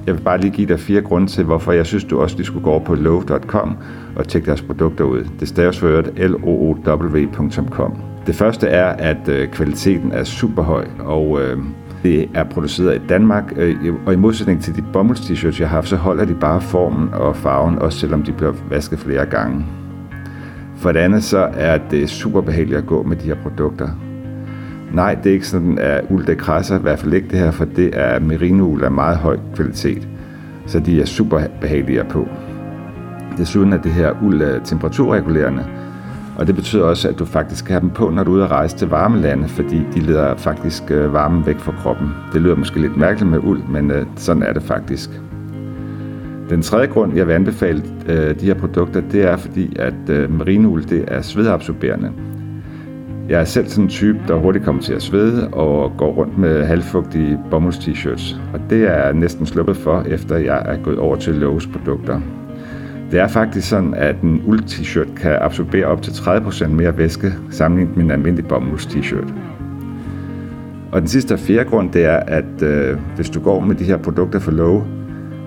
[0.07, 2.45] jeg vil bare lige give dig fire grunde til, hvorfor jeg synes, du også lige
[2.45, 3.77] skulle gå over på love.com
[4.15, 5.23] og tjekke deres produkter ud.
[5.39, 7.97] Det staves for øvrigt loow.com.
[8.27, 11.57] Det første er, at øh, kvaliteten er super høj, og øh,
[12.03, 15.87] det er produceret i Danmark, øh, og i modsætning til de bomulds-t-shirts, jeg har haft,
[15.87, 19.65] så holder de bare formen og farven, også selvom de bliver vasket flere gange.
[20.77, 23.89] For det andet så er det super behageligt at gå med de her produkter.
[24.93, 27.51] Nej, det er ikke sådan, at uld det krasser, i hvert fald ikke det her,
[27.51, 30.07] for det er merinoul af meget høj kvalitet,
[30.65, 32.27] så de er super behagelige på.
[33.37, 35.65] Desuden er det her uld øh, temperaturregulerende,
[36.41, 38.43] og det betyder også, at du faktisk kan have dem på, når du er ude
[38.43, 42.09] at rejse til varme lande, fordi de leder faktisk øh, varmen væk fra kroppen.
[42.33, 45.09] Det lyder måske lidt mærkeligt med uld, men øh, sådan er det faktisk.
[46.49, 50.47] Den tredje grund, jeg vil anbefale øh, de her produkter, det er fordi, at øh,
[50.89, 52.11] det er svedabsorberende.
[53.29, 56.37] Jeg er selv sådan en type, der hurtigt kommer til at svede og går rundt
[56.37, 58.35] med halvfugtige bomulds-t-shirts.
[58.53, 62.21] Og det er næsten sluppet for, efter jeg er gået over til Lowe's produkter.
[63.11, 67.33] Det er faktisk sådan, at en uld t-shirt kan absorbere op til 30% mere væske
[67.49, 69.33] sammenlignet med en almindelig bomulds t-shirt.
[70.91, 73.83] Og den sidste og fjerde grund, det er, at øh, hvis du går med de
[73.83, 74.83] her produkter for low,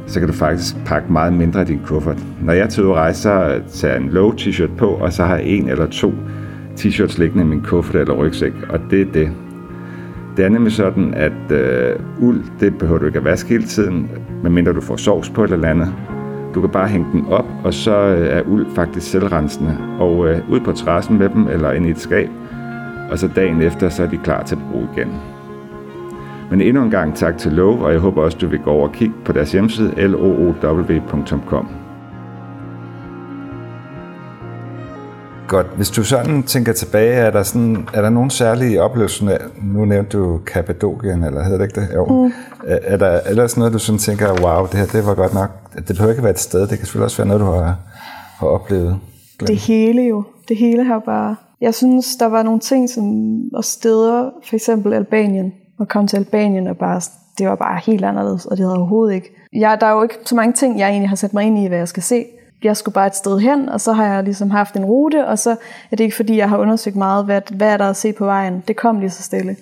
[0.06, 2.18] så kan du faktisk pakke meget mindre i din kuffert.
[2.42, 5.24] Når jeg tager ud og rejse, så tager jeg en low t-shirt på, og så
[5.24, 6.14] har jeg en eller to
[6.76, 9.30] t-shirts liggende i min kuffert eller rygsæk, og det er det.
[10.36, 14.10] Det er nemlig sådan, at øh, uld, det behøver du ikke at vaske hele tiden,
[14.42, 15.94] medmindre du får sovs på et eller andet.
[16.54, 19.78] Du kan bare hænge den op, og så øh, er uld faktisk selvrensende.
[20.00, 22.28] Og øh, ud på terrassen med dem, eller ind i et skab,
[23.10, 25.08] og så dagen efter, så er de klar til brug igen.
[26.50, 28.88] Men endnu en gang tak til Love, og jeg håber også, du vil gå over
[28.88, 31.68] og kigge på deres hjemmeside loow.com.
[35.48, 35.66] Godt.
[35.76, 39.36] Hvis du sådan tænker tilbage, er der, sådan, er der nogle særlige oplevelser?
[39.62, 41.88] Nu nævnte du Kappadokien, eller hedder det ikke det?
[41.94, 42.06] Jo.
[42.06, 42.32] Mm.
[42.66, 45.63] Er, er der ellers noget, du sådan tænker, wow, det her det var godt nok?
[45.76, 47.76] Det behøver ikke være et sted, det kan selvfølgelig også være noget, du har,
[48.38, 49.00] har oplevet.
[49.38, 49.48] Glenn.
[49.48, 50.24] Det hele jo.
[50.48, 51.36] Det hele her bare...
[51.60, 53.04] Jeg synes, der var nogle ting, som
[53.54, 57.00] og steder, for eksempel Albanien, og kom til Albanien, og bare,
[57.38, 59.30] det var bare helt anderledes, og det havde overhovedet ikke.
[59.52, 61.66] Jeg, der er jo ikke så mange ting, jeg egentlig har sat mig ind i,
[61.66, 62.24] hvad jeg skal se
[62.64, 65.38] jeg skulle bare et sted hen, og så har jeg ligesom haft en rute, og
[65.38, 65.50] så
[65.90, 68.24] er det ikke fordi, jeg har undersøgt meget, hvad, hvad er der at se på
[68.24, 68.62] vejen.
[68.68, 69.56] Det kom lige så stille.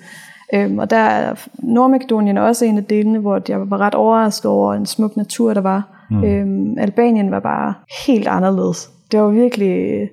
[0.55, 4.75] Øhm, og der er Nordmakedonien også en af delene, hvor jeg var ret overrasket over
[4.75, 5.92] en smuk natur, der var.
[6.13, 6.25] Mm.
[6.25, 7.75] Øhm, Albanien var bare
[8.07, 8.91] helt anderledes.
[9.13, 10.09] Det var virkelig...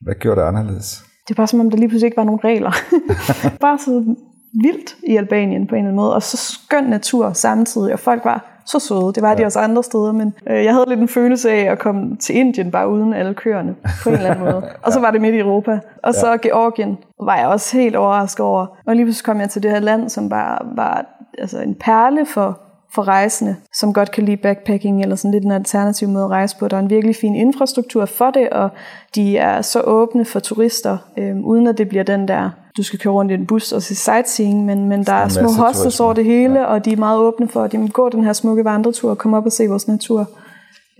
[0.00, 1.04] Hvad gjorde det anderledes?
[1.28, 2.72] Det var som om, der lige pludselig ikke var nogen regler.
[3.66, 4.14] bare så
[4.62, 8.24] vildt i Albanien på en eller anden måde, og så skøn natur samtidig, og folk
[8.24, 9.12] var så søde.
[9.14, 9.34] Det var ja.
[9.34, 12.36] de også andre steder, men øh, jeg havde lidt en følelse af at komme til
[12.36, 14.62] Indien bare uden alle køerne på en eller anden måde.
[14.84, 15.80] Og så var det midt i Europa.
[16.02, 16.36] Og så ja.
[16.36, 18.66] Georgien var jeg også helt overrasket over.
[18.86, 21.06] Og lige pludselig kom jeg til det her land, som bare var
[21.38, 22.60] altså en perle for
[22.94, 26.56] for rejsende, som godt kan lide backpacking eller sådan lidt en alternativ måde at rejse
[26.58, 26.68] på.
[26.68, 28.70] Der er en virkelig fin infrastruktur for det, og
[29.14, 32.98] de er så åbne for turister, øh, uden at det bliver den der, du skal
[32.98, 36.00] køre rundt i en bus og se sightseeing, men, men der er, er små hostels
[36.00, 36.64] over det hele, ja.
[36.64, 39.36] og de er meget åbne for, at de gå den her smukke vandretur og komme
[39.36, 40.30] op og se vores natur.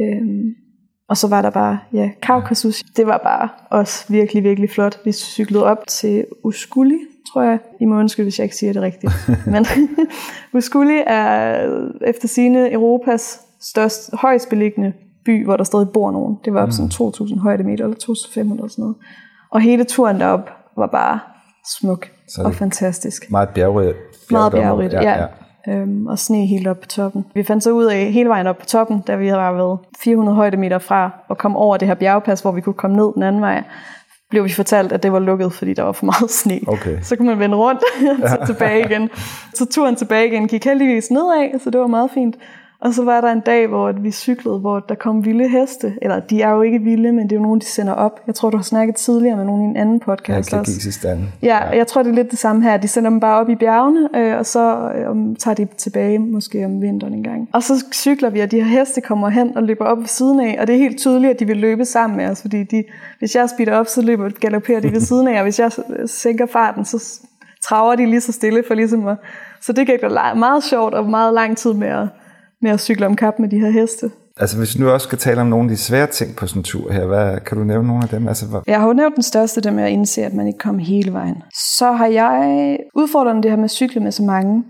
[0.01, 0.23] Øh,
[1.09, 2.83] og så var der bare, ja, Kaukasus.
[2.97, 4.99] Det var bare også virkelig, virkelig flot.
[5.05, 6.99] Vi cyklede op til Uskuli,
[7.33, 7.59] tror jeg.
[7.81, 9.13] I må undskylde, hvis jeg ikke siger det rigtigt.
[9.53, 9.67] Men
[10.55, 11.59] Uskuli er
[12.07, 14.93] efter sine Europas største, højst beliggende
[15.25, 16.39] by, hvor der stadig bor nogen.
[16.45, 16.91] Det var op mm.
[16.91, 18.97] sådan 2.000 højdemeter, eller 2.500 eller sådan noget.
[19.51, 21.21] Og hele turen derop var bare
[21.81, 23.31] smuk og fantastisk.
[23.31, 23.97] Meget bjergrigt.
[24.31, 25.19] Meget bjergrigt, ja.
[25.21, 25.27] ja.
[25.69, 27.25] Øhm, og sne helt op på toppen.
[27.35, 30.37] Vi fandt så ud af hele vejen op på toppen, da vi havde været 400
[30.37, 33.43] højdemeter fra at komme over det her bjergpas, hvor vi kunne komme ned den anden
[33.43, 33.63] vej
[34.33, 36.61] blev vi fortalt, at det var lukket, fordi der var for meget sne.
[36.67, 36.99] Okay.
[37.03, 37.83] Så kunne man vende rundt
[38.23, 39.11] og så tilbage igen.
[39.55, 42.37] Så turen tilbage igen gik heldigvis nedad, så det var meget fint.
[42.83, 45.95] Og så var der en dag, hvor vi cyklede, hvor der kom vilde heste.
[46.03, 48.21] Eller de er jo ikke vilde, men det er jo nogen, de sender op.
[48.27, 50.73] Jeg tror, du har snakket tidligere med nogen i en anden podcast ja, også.
[51.43, 52.77] Ja, ja, jeg tror, det er lidt det samme her.
[52.77, 56.65] De sender dem bare op i bjergene, øh, og så øh, tager de tilbage måske
[56.65, 57.49] om vinteren en gang.
[57.53, 60.41] Og så cykler vi, og de her heste kommer hen og løber op ved siden
[60.41, 60.57] af.
[60.61, 62.85] Og det er helt tydeligt, at de vil løbe sammen med os, fordi de,
[63.19, 65.73] hvis jeg speeder op, så løber galopperer de ved siden af, og hvis jeg
[66.07, 67.21] sænker farten, så
[67.63, 69.17] traver de lige så stille for ligesom at...
[69.61, 70.01] Så det gik
[70.37, 72.09] meget sjovt og meget lang tid med at
[72.63, 74.11] med at cykle om kap med de her heste.
[74.37, 76.65] Altså hvis nu også skal tale om nogle af de svære ting på sådan en
[76.65, 78.29] tur her, hvad, kan du nævne nogle af dem?
[78.29, 78.61] Altså, hvad?
[78.67, 81.13] Jeg har jo nævnt den største, det med at indse, at man ikke kommer hele
[81.13, 81.43] vejen.
[81.79, 84.65] Så har jeg udfordret det her med at cykle med så mange.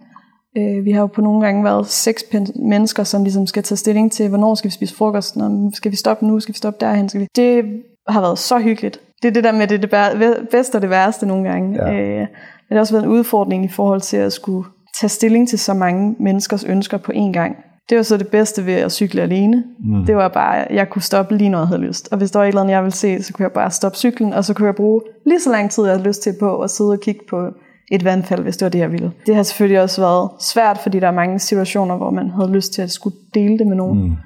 [0.59, 2.25] Øh, vi har jo på nogle gange været seks
[2.57, 5.97] mennesker, som ligesom skal tage stilling til, hvornår skal vi spise frokost, Når, skal vi
[5.97, 7.09] stoppe nu, skal vi stoppe derhen.
[7.09, 7.27] Skal vi...
[7.37, 7.65] Det
[8.09, 9.01] har været så hyggeligt.
[9.23, 11.87] Det er det der med, det, det bedste og det værste nogle gange.
[11.87, 11.93] Ja.
[11.93, 14.69] Øh, men det har også været en udfordring i forhold til at skulle
[15.01, 17.57] tage stilling til så mange menneskers ønsker på én gang.
[17.89, 19.65] Det var så det bedste ved at cykle alene.
[19.85, 20.07] Mm.
[20.07, 22.09] Det var bare, at jeg kunne stoppe lige når jeg havde lyst.
[22.13, 23.99] Og hvis der var et eller andet, jeg ville se, så kunne jeg bare stoppe
[23.99, 26.59] cyklen, og så kunne jeg bruge lige så lang tid, jeg havde lyst til på
[26.59, 27.49] at sidde og kigge på
[27.93, 29.13] et vandfald, hvis det var det, jeg ville.
[29.27, 32.73] Det har selvfølgelig også været svært, fordi der er mange situationer, hvor man havde lyst
[32.73, 34.03] til at skulle dele det med nogen.
[34.03, 34.17] Mm.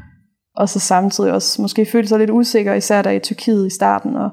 [0.56, 4.16] Og så samtidig også måske følte sig lidt usikker, især der i Tyrkiet i starten,
[4.16, 4.30] og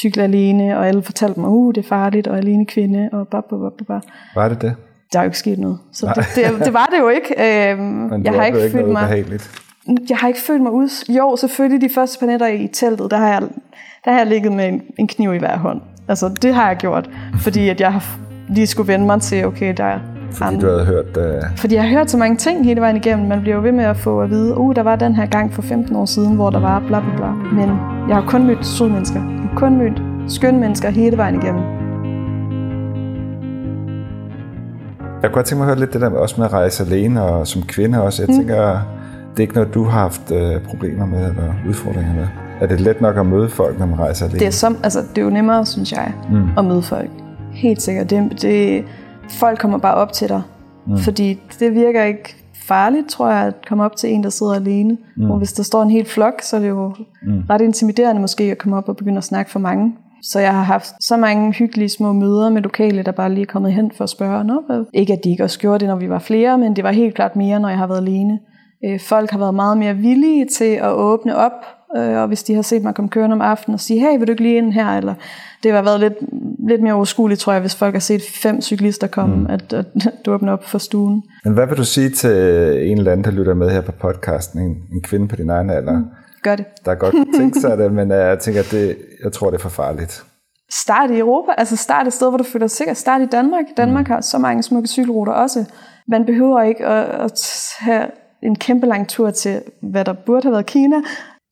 [0.00, 3.44] cykle alene, og alle fortalte mig, uh, det er farligt, og alene kvinde, og bap,
[3.50, 4.02] bap, bap, bap.
[4.34, 4.74] Var det det?
[5.12, 5.78] Der er jo ikke sket noget.
[5.92, 7.70] Så det, det, det var det jo ikke.
[7.70, 9.50] Øhm, Men jeg har ikke følt mig behageligt.
[10.08, 10.88] Jeg har ikke følt mig ud.
[11.08, 13.42] Jo, selvfølgelig de første par nætter i teltet, der har jeg,
[14.04, 15.80] der har jeg ligget med en, en kniv i hver hånd.
[16.08, 18.04] Altså, det har jeg gjort, fordi at jeg har
[18.48, 19.98] lige skulle vende mig til, okay, der er
[20.34, 21.16] fordi du havde hørt...
[21.16, 21.56] Uh...
[21.56, 23.28] Fordi jeg har hørt så mange ting hele vejen igennem.
[23.28, 25.54] Man bliver jo ved med at få at vide, uh, der var den her gang
[25.54, 27.30] for 15 år siden, hvor der var bla bla bla.
[27.30, 27.68] Men
[28.08, 29.20] jeg har kun mødt søde mennesker.
[29.20, 31.83] Jeg har kun mødt skønne mennesker hele vejen igennem.
[35.24, 37.22] Jeg kunne godt tænke mig at høre lidt det der også med at rejse alene
[37.22, 38.22] og som kvinde også.
[38.22, 38.38] Jeg mm.
[38.38, 38.56] tænker,
[39.30, 42.26] det er ikke noget, du har haft øh, problemer med eller udfordringer med.
[42.60, 44.38] Er det let nok at møde folk, når man rejser alene?
[44.38, 46.48] Det er, som, altså, det er jo nemmere, synes jeg, mm.
[46.58, 47.10] at møde folk.
[47.52, 48.10] Helt sikkert.
[48.10, 48.84] Det, det,
[49.30, 50.42] folk kommer bare op til dig.
[50.86, 50.98] Mm.
[50.98, 52.36] Fordi det virker ikke
[52.68, 54.96] farligt, tror jeg, at komme op til en, der sidder alene.
[55.16, 55.30] Mm.
[55.30, 57.42] Og hvis der står en hel flok, så er det jo mm.
[57.50, 59.94] ret intimiderende måske at komme op og begynde at snakke for mange.
[60.30, 63.52] Så jeg har haft så mange hyggelige små møder med lokale, der bare lige er
[63.52, 64.44] kommet hen for at spørge.
[64.44, 66.92] Nå, ikke at de ikke også gjorde det, når vi var flere, men det var
[66.92, 68.38] helt klart mere, når jeg har været alene.
[68.84, 71.52] Øh, folk har været meget mere villige til at åbne op,
[71.96, 74.26] øh, og hvis de har set mig komme kørende om aftenen og sige, hey, vil
[74.26, 74.88] du ikke lige ind her?
[74.88, 75.14] Eller
[75.62, 76.14] det har været lidt,
[76.68, 79.46] lidt mere overskueligt, tror jeg, hvis folk har set fem cyklister komme, mm.
[79.46, 79.86] at, at
[80.26, 81.22] du åbner op for stuen.
[81.44, 82.36] Men hvad vil du sige til
[82.90, 85.70] en eller anden, der lytter med her på podcasten, en, en kvinde på din egen
[85.70, 85.98] alder?
[85.98, 86.04] Mm.
[86.44, 86.64] Gør det.
[86.84, 89.58] Der er godt tænkt sig det, men uh, jeg tænker, at det, jeg tror, det
[89.58, 90.24] er for farligt.
[90.72, 92.94] Start i Europa, altså start et sted, hvor du føler dig sikker.
[92.94, 93.64] Start i Danmark.
[93.76, 94.12] Danmark mm.
[94.12, 95.64] har så mange smukke cykelruter også.
[96.08, 97.40] Man behøver ikke at, at
[97.78, 98.06] have
[98.42, 100.96] en kæmpe lang tur til, hvad der burde have været Kina.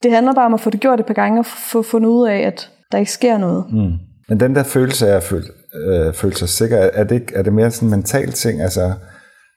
[0.03, 2.29] Det handler bare om at få det gjort et par gange og få fundet ud
[2.29, 3.65] af, at der ikke sker noget.
[3.73, 3.93] Mm.
[4.29, 7.43] Men den der følelse af at føle, øh, føle sig sikker, er det, ikke, er
[7.43, 8.63] det mere sådan en mental ting?
[8.63, 8.93] Altså,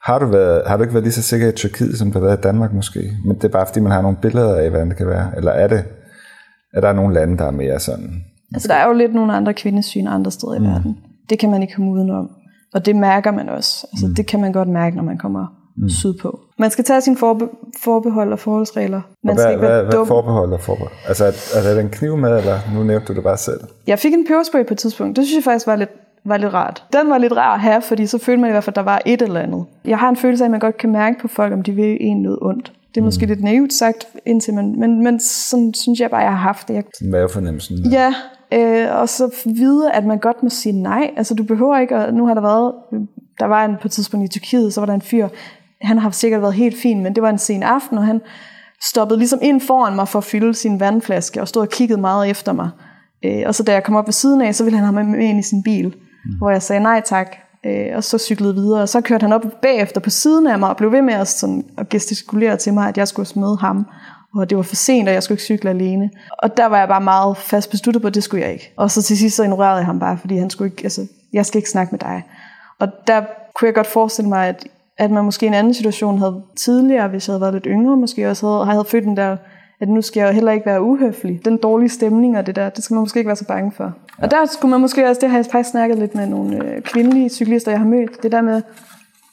[0.05, 2.25] har du, været, har du ikke været lige så sikker i Tyrkiet, som du har
[2.25, 3.11] været i Danmark måske?
[3.25, 5.31] Men det er bare fordi, man har nogle billeder af, hvordan det kan være.
[5.37, 5.83] Eller er det,
[6.73, 8.23] er der nogle lande, der er mere sådan?
[8.53, 10.65] Altså, der er jo lidt nogle andre kvindesyn andre steder i mm.
[10.65, 10.97] verden.
[11.29, 12.29] Det kan man ikke komme udenom.
[12.73, 13.87] Og det mærker man også.
[13.93, 14.15] Altså, mm.
[14.15, 15.45] Det kan man godt mærke, når man kommer
[15.77, 15.89] mm.
[15.89, 16.39] sydpå.
[16.59, 19.01] Man skal tage sine forbe- forbehold og forholdsregler.
[19.23, 20.91] Man og hvad, skal ikke hvad, hvad forbehold og forbehold?
[21.07, 23.59] Altså, er, er der en kniv med, eller nu nævnte du det bare selv?
[23.87, 25.17] Jeg fik en peberspray på et tidspunkt.
[25.17, 25.89] Det synes jeg faktisk var lidt,
[26.25, 26.83] var lidt rart.
[26.93, 28.81] Den var lidt rar at have, fordi så følte man i hvert fald, at der
[28.91, 29.65] var et eller andet.
[29.85, 31.97] Jeg har en følelse af, at man godt kan mærke på folk, om de vil
[31.99, 32.71] en noget ondt.
[32.89, 33.05] Det er mm.
[33.05, 36.67] måske lidt naivt sagt, indtil man, men, men sådan synes jeg bare, jeg har haft
[36.67, 36.73] det.
[36.73, 37.77] Jeg, sådan mavefornemmelsen.
[37.91, 38.13] Ja,
[38.53, 41.11] øh, og så vide, at man godt må sige nej.
[41.17, 42.73] Altså du behøver ikke, og nu har der været,
[43.39, 45.27] der var en på et tidspunkt i Tyrkiet, så var der en fyr,
[45.81, 48.21] han har sikkert været helt fin, men det var en sen aften, og han
[48.89, 52.29] stoppede ligesom ind foran mig for at fylde sin vandflaske, og stod og kiggede meget
[52.29, 52.69] efter mig.
[53.25, 55.05] Øh, og så da jeg kom op ved siden af, så ville han have mig
[55.05, 56.37] med ind i sin bil, mm.
[56.37, 57.35] hvor jeg sagde nej tak,
[57.65, 58.81] øh, og så cyklede videre.
[58.81, 61.27] Og så kørte han op bagefter på siden af mig, og blev ved med at,
[61.27, 63.87] sådan, at gestikulere til mig, at jeg skulle møde ham.
[64.35, 66.09] Og det var for sent, og jeg skulle ikke cykle alene.
[66.37, 68.73] Og der var jeg bare meget fast besluttet på, at det skulle jeg ikke.
[68.77, 71.45] Og så til sidst så ignorerede jeg ham bare, fordi han skulle ikke, altså, jeg
[71.45, 72.23] skal ikke snakke med dig.
[72.79, 73.21] Og der
[73.55, 77.07] kunne jeg godt forestille mig, at at man måske i en anden situation havde tidligere,
[77.07, 79.37] hvis jeg havde været lidt yngre, måske også havde, havde følt den der,
[79.81, 81.45] at nu skal jeg heller ikke være uhøflig.
[81.45, 83.93] Den dårlige stemning og det der, det skal man måske ikke være så bange for.
[84.17, 86.81] Og der skulle man måske også, det har jeg faktisk snakket lidt med nogle øh,
[86.81, 88.61] kvindelige cyklister, jeg har mødt, det der med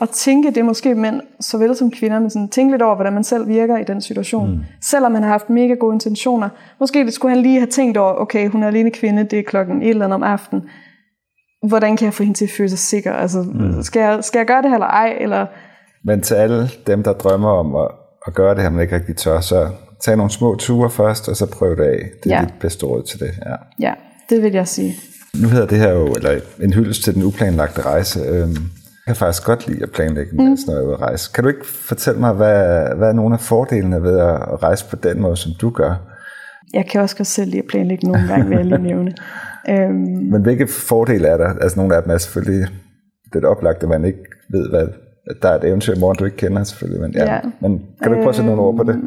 [0.01, 3.13] at tænke, det er måske mænd, såvel som kvinder, men sådan, tænke lidt over, hvordan
[3.13, 4.51] man selv virker i den situation.
[4.51, 4.61] Mm.
[4.81, 6.49] Selvom man har haft mega gode intentioner.
[6.81, 9.43] Måske det skulle han lige have tænkt over, okay, hun er alene kvinde, det er
[9.43, 10.63] klokken et eller andet om aftenen
[11.63, 13.13] hvordan kan jeg få hende til at føle sig sikker?
[13.13, 13.83] Altså, mm.
[13.83, 15.17] skal, jeg, skal jeg gøre det her eller ej?
[15.21, 15.47] Eller...
[16.05, 17.89] Men til alle dem, der drømmer om at,
[18.27, 19.69] at gøre det her, men ikke rigtig tør, så
[20.05, 22.11] tag nogle små ture først, og så prøv det af.
[22.25, 22.45] Det er ja.
[22.45, 23.31] dit bedste råd til det.
[23.47, 23.55] Ja.
[23.81, 23.95] ja,
[24.31, 24.95] det vil jeg sige.
[25.43, 28.21] Nu hedder det her jo, eller en hyldest til den uplanlagte rejse.
[28.21, 28.57] Øhm,
[29.07, 30.39] jeg kan faktisk godt lide at planlægge, mm.
[30.39, 31.31] når jeg er ude at rejse.
[31.35, 34.97] Kan du ikke fortælle mig, hvad, hvad er nogle af fordelene ved at rejse på
[34.97, 35.95] den måde, som du gør?
[36.75, 39.15] Jeg kan også godt selv lide at planlægge nogle gange, vil jeg lige nævne.
[39.69, 39.95] Øhm,
[40.31, 41.49] Men hvilke fordele er der?
[41.49, 42.67] Altså nogle af dem er selvfølgelig
[43.33, 44.19] det oplagte, man ikke
[44.51, 44.87] ved, hvad
[45.43, 47.01] der er et eventyr i morgen, du ikke kender selvfølgelig.
[47.01, 47.35] Men, ja.
[47.35, 47.41] Ja.
[47.61, 49.01] men kan du ikke prøve at sætte nogle ord på det?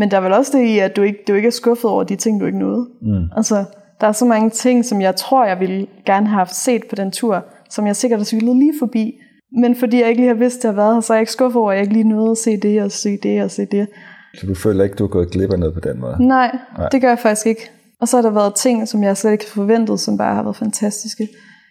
[0.00, 2.04] Men der er vel også det i, at du ikke, du ikke er skuffet over
[2.04, 2.88] de ting, du ikke nåede.
[3.02, 3.24] Mm.
[3.36, 3.64] Altså,
[4.00, 6.96] der er så mange ting, som jeg tror, jeg ville gerne have haft set på
[6.96, 9.14] den tur, som jeg sikkert har cyklet lige forbi.
[9.60, 11.22] Men fordi jeg ikke lige har vidst, at jeg har været her, så er jeg
[11.22, 13.50] ikke skuffet over, at jeg ikke lige nåede at se det og se det og
[13.50, 13.86] se det.
[14.34, 16.16] Så du føler ikke, du er gået glip af noget på den måde?
[16.26, 17.70] Nej, Nej, det gør jeg faktisk ikke.
[18.00, 20.42] Og så har der været ting, som jeg slet ikke har forventet, som bare har
[20.42, 21.28] været fantastiske.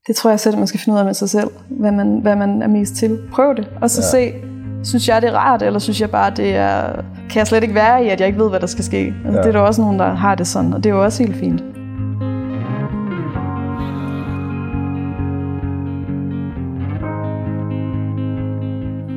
[0.08, 2.36] Det tror jeg selv, man skal finde ud af med sig selv, hvad man, hvad
[2.36, 3.20] man er mest til.
[3.32, 4.08] Prøv det, og så ja.
[4.08, 4.34] se,
[4.84, 6.94] synes jeg, det er rart, eller synes jeg bare, det er,
[7.30, 9.14] kan jeg slet ikke være i, at jeg ikke ved, hvad der skal ske.
[9.26, 9.38] Altså, ja.
[9.38, 11.36] Det er der også nogen, der har det sådan, og det er jo også helt
[11.36, 11.64] fint.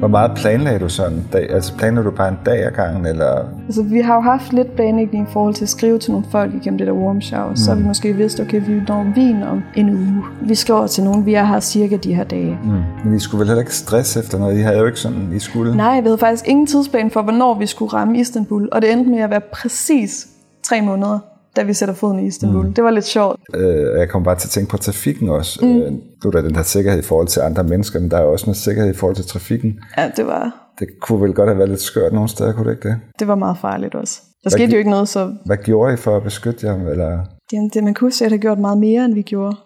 [0.02, 1.50] Hvor meget planlagde du sådan en dag?
[1.50, 3.06] Altså planlagde du bare en dag ad gangen?
[3.06, 3.44] Eller?
[3.66, 6.54] Altså, vi har jo haft lidt planlægning i forhold til at skrive til nogle folk
[6.54, 7.50] igennem det der warm shower.
[7.50, 7.56] Mm.
[7.56, 10.22] Så vi måske vidst, okay, vi når Wien om en uge.
[10.40, 12.58] Vi skriver til nogen, vi er her cirka de her dage.
[12.64, 12.70] Mm.
[13.04, 14.58] Men I skulle vel heller ikke stress efter noget?
[14.58, 15.76] I havde jo ikke sådan, I skulle?
[15.76, 18.68] Nej, vi havde faktisk ingen tidsplan for, hvornår vi skulle ramme Istanbul.
[18.72, 20.28] Og det endte med at være præcis
[20.62, 21.18] tre måneder
[21.56, 22.66] da vi sætter foden i Istanbul.
[22.66, 22.74] Mm.
[22.74, 23.40] Det var lidt sjovt.
[23.54, 25.66] Øh, jeg kom bare til at tænke på trafikken også.
[25.66, 25.76] Mm.
[25.76, 28.22] Øh, nu er der den her sikkerhed i forhold til andre mennesker, men der er
[28.22, 29.80] også noget sikkerhed i forhold til trafikken.
[29.98, 30.58] Ja, det var...
[30.78, 33.00] Det kunne vel godt have været lidt skørt nogle steder, kunne det ikke det?
[33.18, 34.20] Det var meget farligt også.
[34.22, 35.34] Der hvad, skete jo ikke noget, så...
[35.46, 36.88] Hvad gjorde I for at beskytte jer?
[36.88, 37.18] Eller?
[37.52, 39.56] Jamen, det, man kunne at have gjort meget mere, end vi gjorde.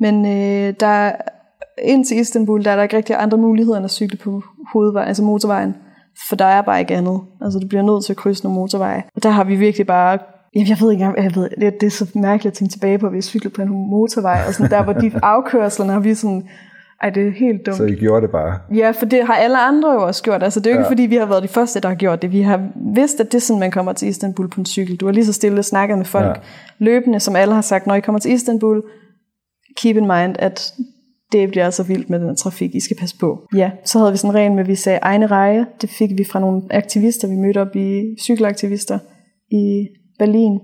[0.00, 1.12] Men øh, der,
[1.82, 5.08] ind til Istanbul, der er der ikke rigtig andre muligheder end at cykle på hovedvejen,
[5.08, 5.74] altså motorvejen.
[6.28, 7.20] For der er bare ikke andet.
[7.40, 9.02] Altså, du bliver nødt til at krydse nogle motorveje.
[9.16, 10.18] Og der har vi virkelig bare
[10.54, 13.06] Jamen, jeg ved ikke jeg ved, det, det er så mærkeligt at tænke tilbage på,
[13.06, 16.48] at vi cyklede på en motorvej, og sådan der, hvor de afkørslerne har vi sådan
[17.02, 17.76] Ej, det er helt dumt.
[17.76, 18.58] Så I gjorde det bare?
[18.74, 20.42] Ja, for det har alle andre jo også gjort.
[20.42, 20.90] Altså, det er jo ikke, ja.
[20.90, 22.32] fordi vi har været de første, der har gjort det.
[22.32, 24.96] Vi har vidst, at det er sådan, man kommer til Istanbul på en cykel.
[24.96, 26.42] Du har lige så stille snakket med folk ja.
[26.78, 28.82] løbende, som alle har sagt, når I kommer til Istanbul,
[29.76, 30.72] keep in mind, at
[31.32, 33.42] det bliver så vildt med den trafik, I skal passe på.
[33.54, 35.66] Ja, så havde vi sådan en regel med, at vi sagde egne reje.
[35.80, 38.98] Det fik vi fra nogle aktivister, vi mødte op i cykelaktivister
[39.50, 39.86] i
[40.18, 40.60] Berlin,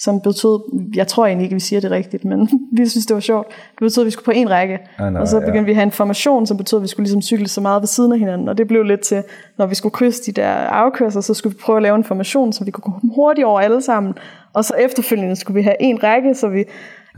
[0.00, 0.60] som betød,
[0.96, 3.48] jeg tror egentlig ikke, vi siger det rigtigt, men vi synes, det var sjovt.
[3.48, 5.64] Det betød, at vi skulle på en række, ah, nej, og så begyndte ja.
[5.64, 7.86] vi at have en formation, som betød, at vi skulle ligesom cykle så meget ved
[7.86, 9.22] siden af hinanden, og det blev lidt til,
[9.58, 12.52] når vi skulle krydse de der afkørsler, så skulle vi prøve at lave en formation,
[12.52, 14.14] så vi kunne gå hurtigt over alle sammen,
[14.52, 16.64] og så efterfølgende skulle vi have en række, så vi,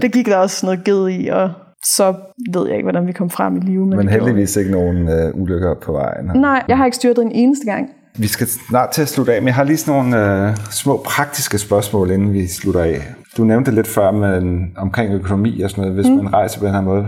[0.03, 1.51] det gik der også noget ged i, og
[1.85, 2.15] så
[2.53, 3.87] ved jeg ikke, hvordan vi kom frem i live.
[3.87, 6.31] Men, men heldigvis ikke nogen uh, ulykker på vejen.
[6.35, 7.91] Nej, jeg har ikke styrtet en eneste gang.
[8.19, 11.03] Vi skal snart til at slutte af, men jeg har lige sådan nogle uh, små
[11.05, 13.01] praktiske spørgsmål, inden vi slutter af.
[13.37, 16.17] Du nævnte lidt før med, omkring økonomi og sådan noget, hvis mm.
[16.17, 17.07] man rejser på den her måde.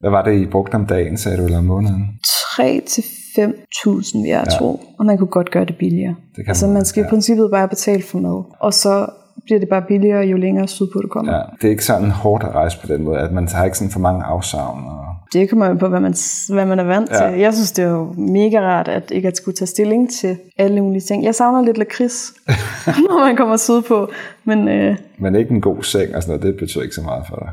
[0.00, 2.08] Hvad var det, I brugte om dagen, sagde du, eller om måneden?
[2.56, 4.58] 3 til 5.000, vil jeg ja.
[4.58, 4.80] tro.
[4.98, 6.14] Og man kunne godt gøre det billigere.
[6.36, 7.06] Det kan altså man, man skal ja.
[7.06, 8.44] i princippet bare betale for mad.
[8.60, 9.06] Og så
[9.44, 11.34] bliver det bare billigere, jo længere sydpå du kommer.
[11.34, 13.78] Ja, det er ikke sådan hårdt at rejse på den måde, at man har ikke
[13.78, 14.84] sådan for mange afsavn.
[14.84, 15.04] Og...
[15.32, 16.14] Det kommer jo på, hvad man,
[16.48, 17.30] hvad man er vant ja.
[17.30, 17.38] til.
[17.38, 20.80] Jeg synes, det er jo mega rart, at ikke at skulle tage stilling til alle
[20.80, 21.24] mulige ting.
[21.24, 22.34] Jeg savner lidt lakrids,
[23.08, 24.10] når man kommer sydpå.
[24.44, 27.24] Men, øh, men ikke en god seng og sådan noget, det betyder ikke så meget
[27.28, 27.48] for dig.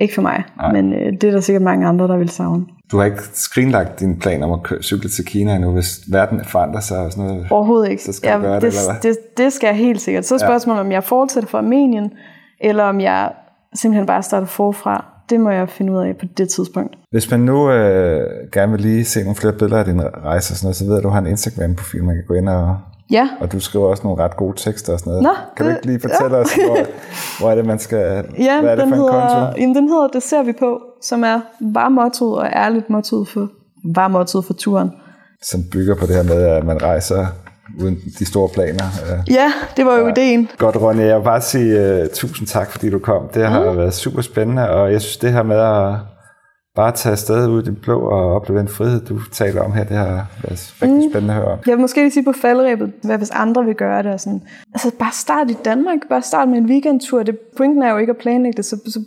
[0.00, 0.72] Ikke for mig, Nej.
[0.72, 2.66] men øh, det er der sikkert mange andre, der vil savne.
[2.92, 6.80] Du har ikke skrinlagt din plan om at cykle til Kina endnu, hvis verden forandrer
[6.80, 7.46] sig og sådan noget?
[7.50, 8.02] Overhovedet ikke.
[8.02, 9.12] Så skal ja, du gøre det, det, eller hvad?
[9.12, 10.24] Det, det skal jeg helt sikkert.
[10.24, 10.84] Så er spørgsmålet, ja.
[10.84, 12.12] om jeg fortsætter for Armenien,
[12.60, 13.32] eller om jeg
[13.74, 15.04] simpelthen bare starter forfra.
[15.30, 16.96] Det må jeg finde ud af på det tidspunkt.
[17.10, 20.56] Hvis man nu øh, gerne vil lige se nogle flere billeder af din rejse og
[20.56, 22.76] sådan noget, så ved jeg, at du har en Instagram-profil, man kan gå ind og
[23.10, 23.28] Ja.
[23.40, 25.22] Og du skriver også nogle ret gode tekster og sådan noget.
[25.22, 26.42] Nå, kan du ikke lige fortælle ja.
[26.42, 26.78] os, hvor,
[27.40, 28.24] hvor er det, man skal...
[28.38, 29.60] Ja, hvad er det den for hedder, en konto?
[29.60, 33.48] Jamen, den hedder Det ser vi på, som er var mottoet og ærligt mottoet for,
[33.84, 34.90] var mottoet for turen.
[35.42, 37.26] Som bygger på det her med, at man rejser
[37.78, 38.84] uden de store planer.
[39.30, 40.12] Ja, det var jo ja.
[40.12, 40.48] ideen.
[40.58, 41.02] Godt, Ronny.
[41.02, 43.28] Jeg vil bare sige uh, tusind tak, fordi du kom.
[43.34, 43.76] Det har mm.
[43.76, 45.94] været super spændende, og jeg synes, det her med at
[46.76, 49.84] bare tage afsted ud i den blå og opleve den frihed, du taler om her.
[49.84, 51.10] Det har været rigtig mm.
[51.10, 51.58] spændende at høre.
[51.66, 54.12] Jeg vil måske lige sige på faldrebet, hvad hvis andre vil gøre det.
[54.12, 54.42] Og sådan.
[54.74, 57.22] Altså bare start i Danmark, bare start med en weekendtur.
[57.22, 59.00] Det, pointen er jo ikke at planlægge det, så, så,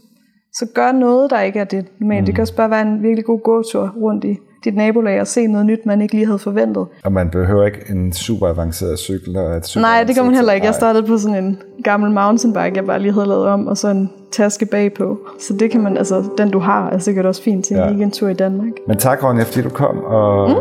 [0.53, 2.21] så gør noget, der ikke er det normalt.
[2.21, 2.25] Mm.
[2.25, 5.47] Det kan også bare være en virkelig god gåtur rundt i dit nabolag og se
[5.47, 6.87] noget nyt, man ikke lige havde forventet.
[7.03, 9.37] Og man behøver ikke en super avanceret cykel?
[9.37, 10.67] Og et super Nej, det kan man heller ikke.
[10.67, 13.87] Jeg startede på sådan en gammel mountainbike, jeg bare lige havde lavet om, og så
[13.87, 15.17] en taske bagpå.
[15.39, 17.89] Så det kan man, altså den du har, er sikkert også fint til en ja.
[17.89, 18.71] weekendtur i Danmark.
[18.87, 20.55] Men tak Ronja, fordi du kom, og mm.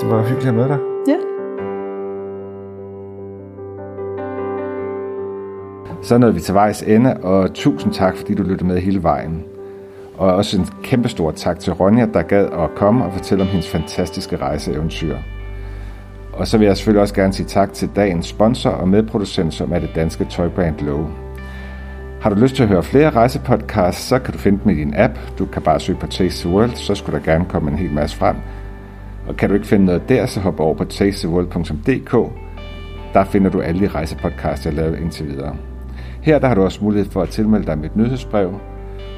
[0.00, 0.78] det var hyggeligt at møde dig.
[1.08, 1.16] Ja.
[6.02, 9.44] Så nåede vi til vejs ende, og tusind tak, fordi du lyttede med hele vejen.
[10.20, 13.48] Og også en kæmpe stor tak til Ronja, der gad at komme og fortælle om
[13.48, 15.16] hendes fantastiske rejseeventyr.
[16.32, 19.72] Og så vil jeg selvfølgelig også gerne sige tak til dagens sponsor og medproducent, som
[19.72, 21.06] er det danske tøjbrand Low.
[22.20, 24.94] Har du lyst til at høre flere rejsepodcasts, så kan du finde dem i din
[24.96, 25.18] app.
[25.38, 27.92] Du kan bare søge på Taste the World, så skulle der gerne komme en hel
[27.92, 28.36] masse frem.
[29.28, 32.32] Og kan du ikke finde noget der, så hop over på tastetheworld.dk.
[33.14, 35.56] Der finder du alle de rejsepodcasts, jeg har lavet indtil videre.
[36.22, 38.60] Her der har du også mulighed for at tilmelde dig mit nyhedsbrev,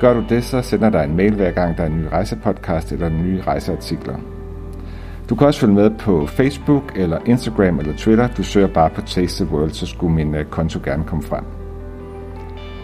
[0.02, 2.92] Gør du det, så sender dig en mail hver gang, der er en ny rejsepodcast
[2.92, 4.14] eller nye rejseartikler.
[5.28, 8.28] Du kan også følge med på Facebook, eller Instagram eller Twitter.
[8.36, 11.44] Du søger bare på Taste the World, så skulle min øh, konto gerne komme frem.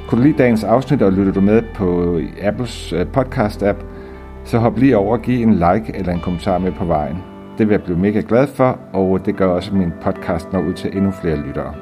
[0.08, 3.84] Kunne du lide dagens afsnit, og lytter du med på Apples øh, podcast-app,
[4.44, 7.16] så hop lige over og giv en like eller en kommentar med på vejen.
[7.58, 10.60] Det vil jeg blive mega glad for, og det gør også, at min podcast når
[10.60, 11.74] ud til endnu flere lyttere.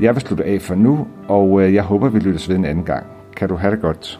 [0.00, 2.84] Jeg vil slutte af for nu, og øh, jeg håber, vi lyttes ved en anden
[2.84, 3.17] gang.
[3.38, 4.18] Kan du have det godt.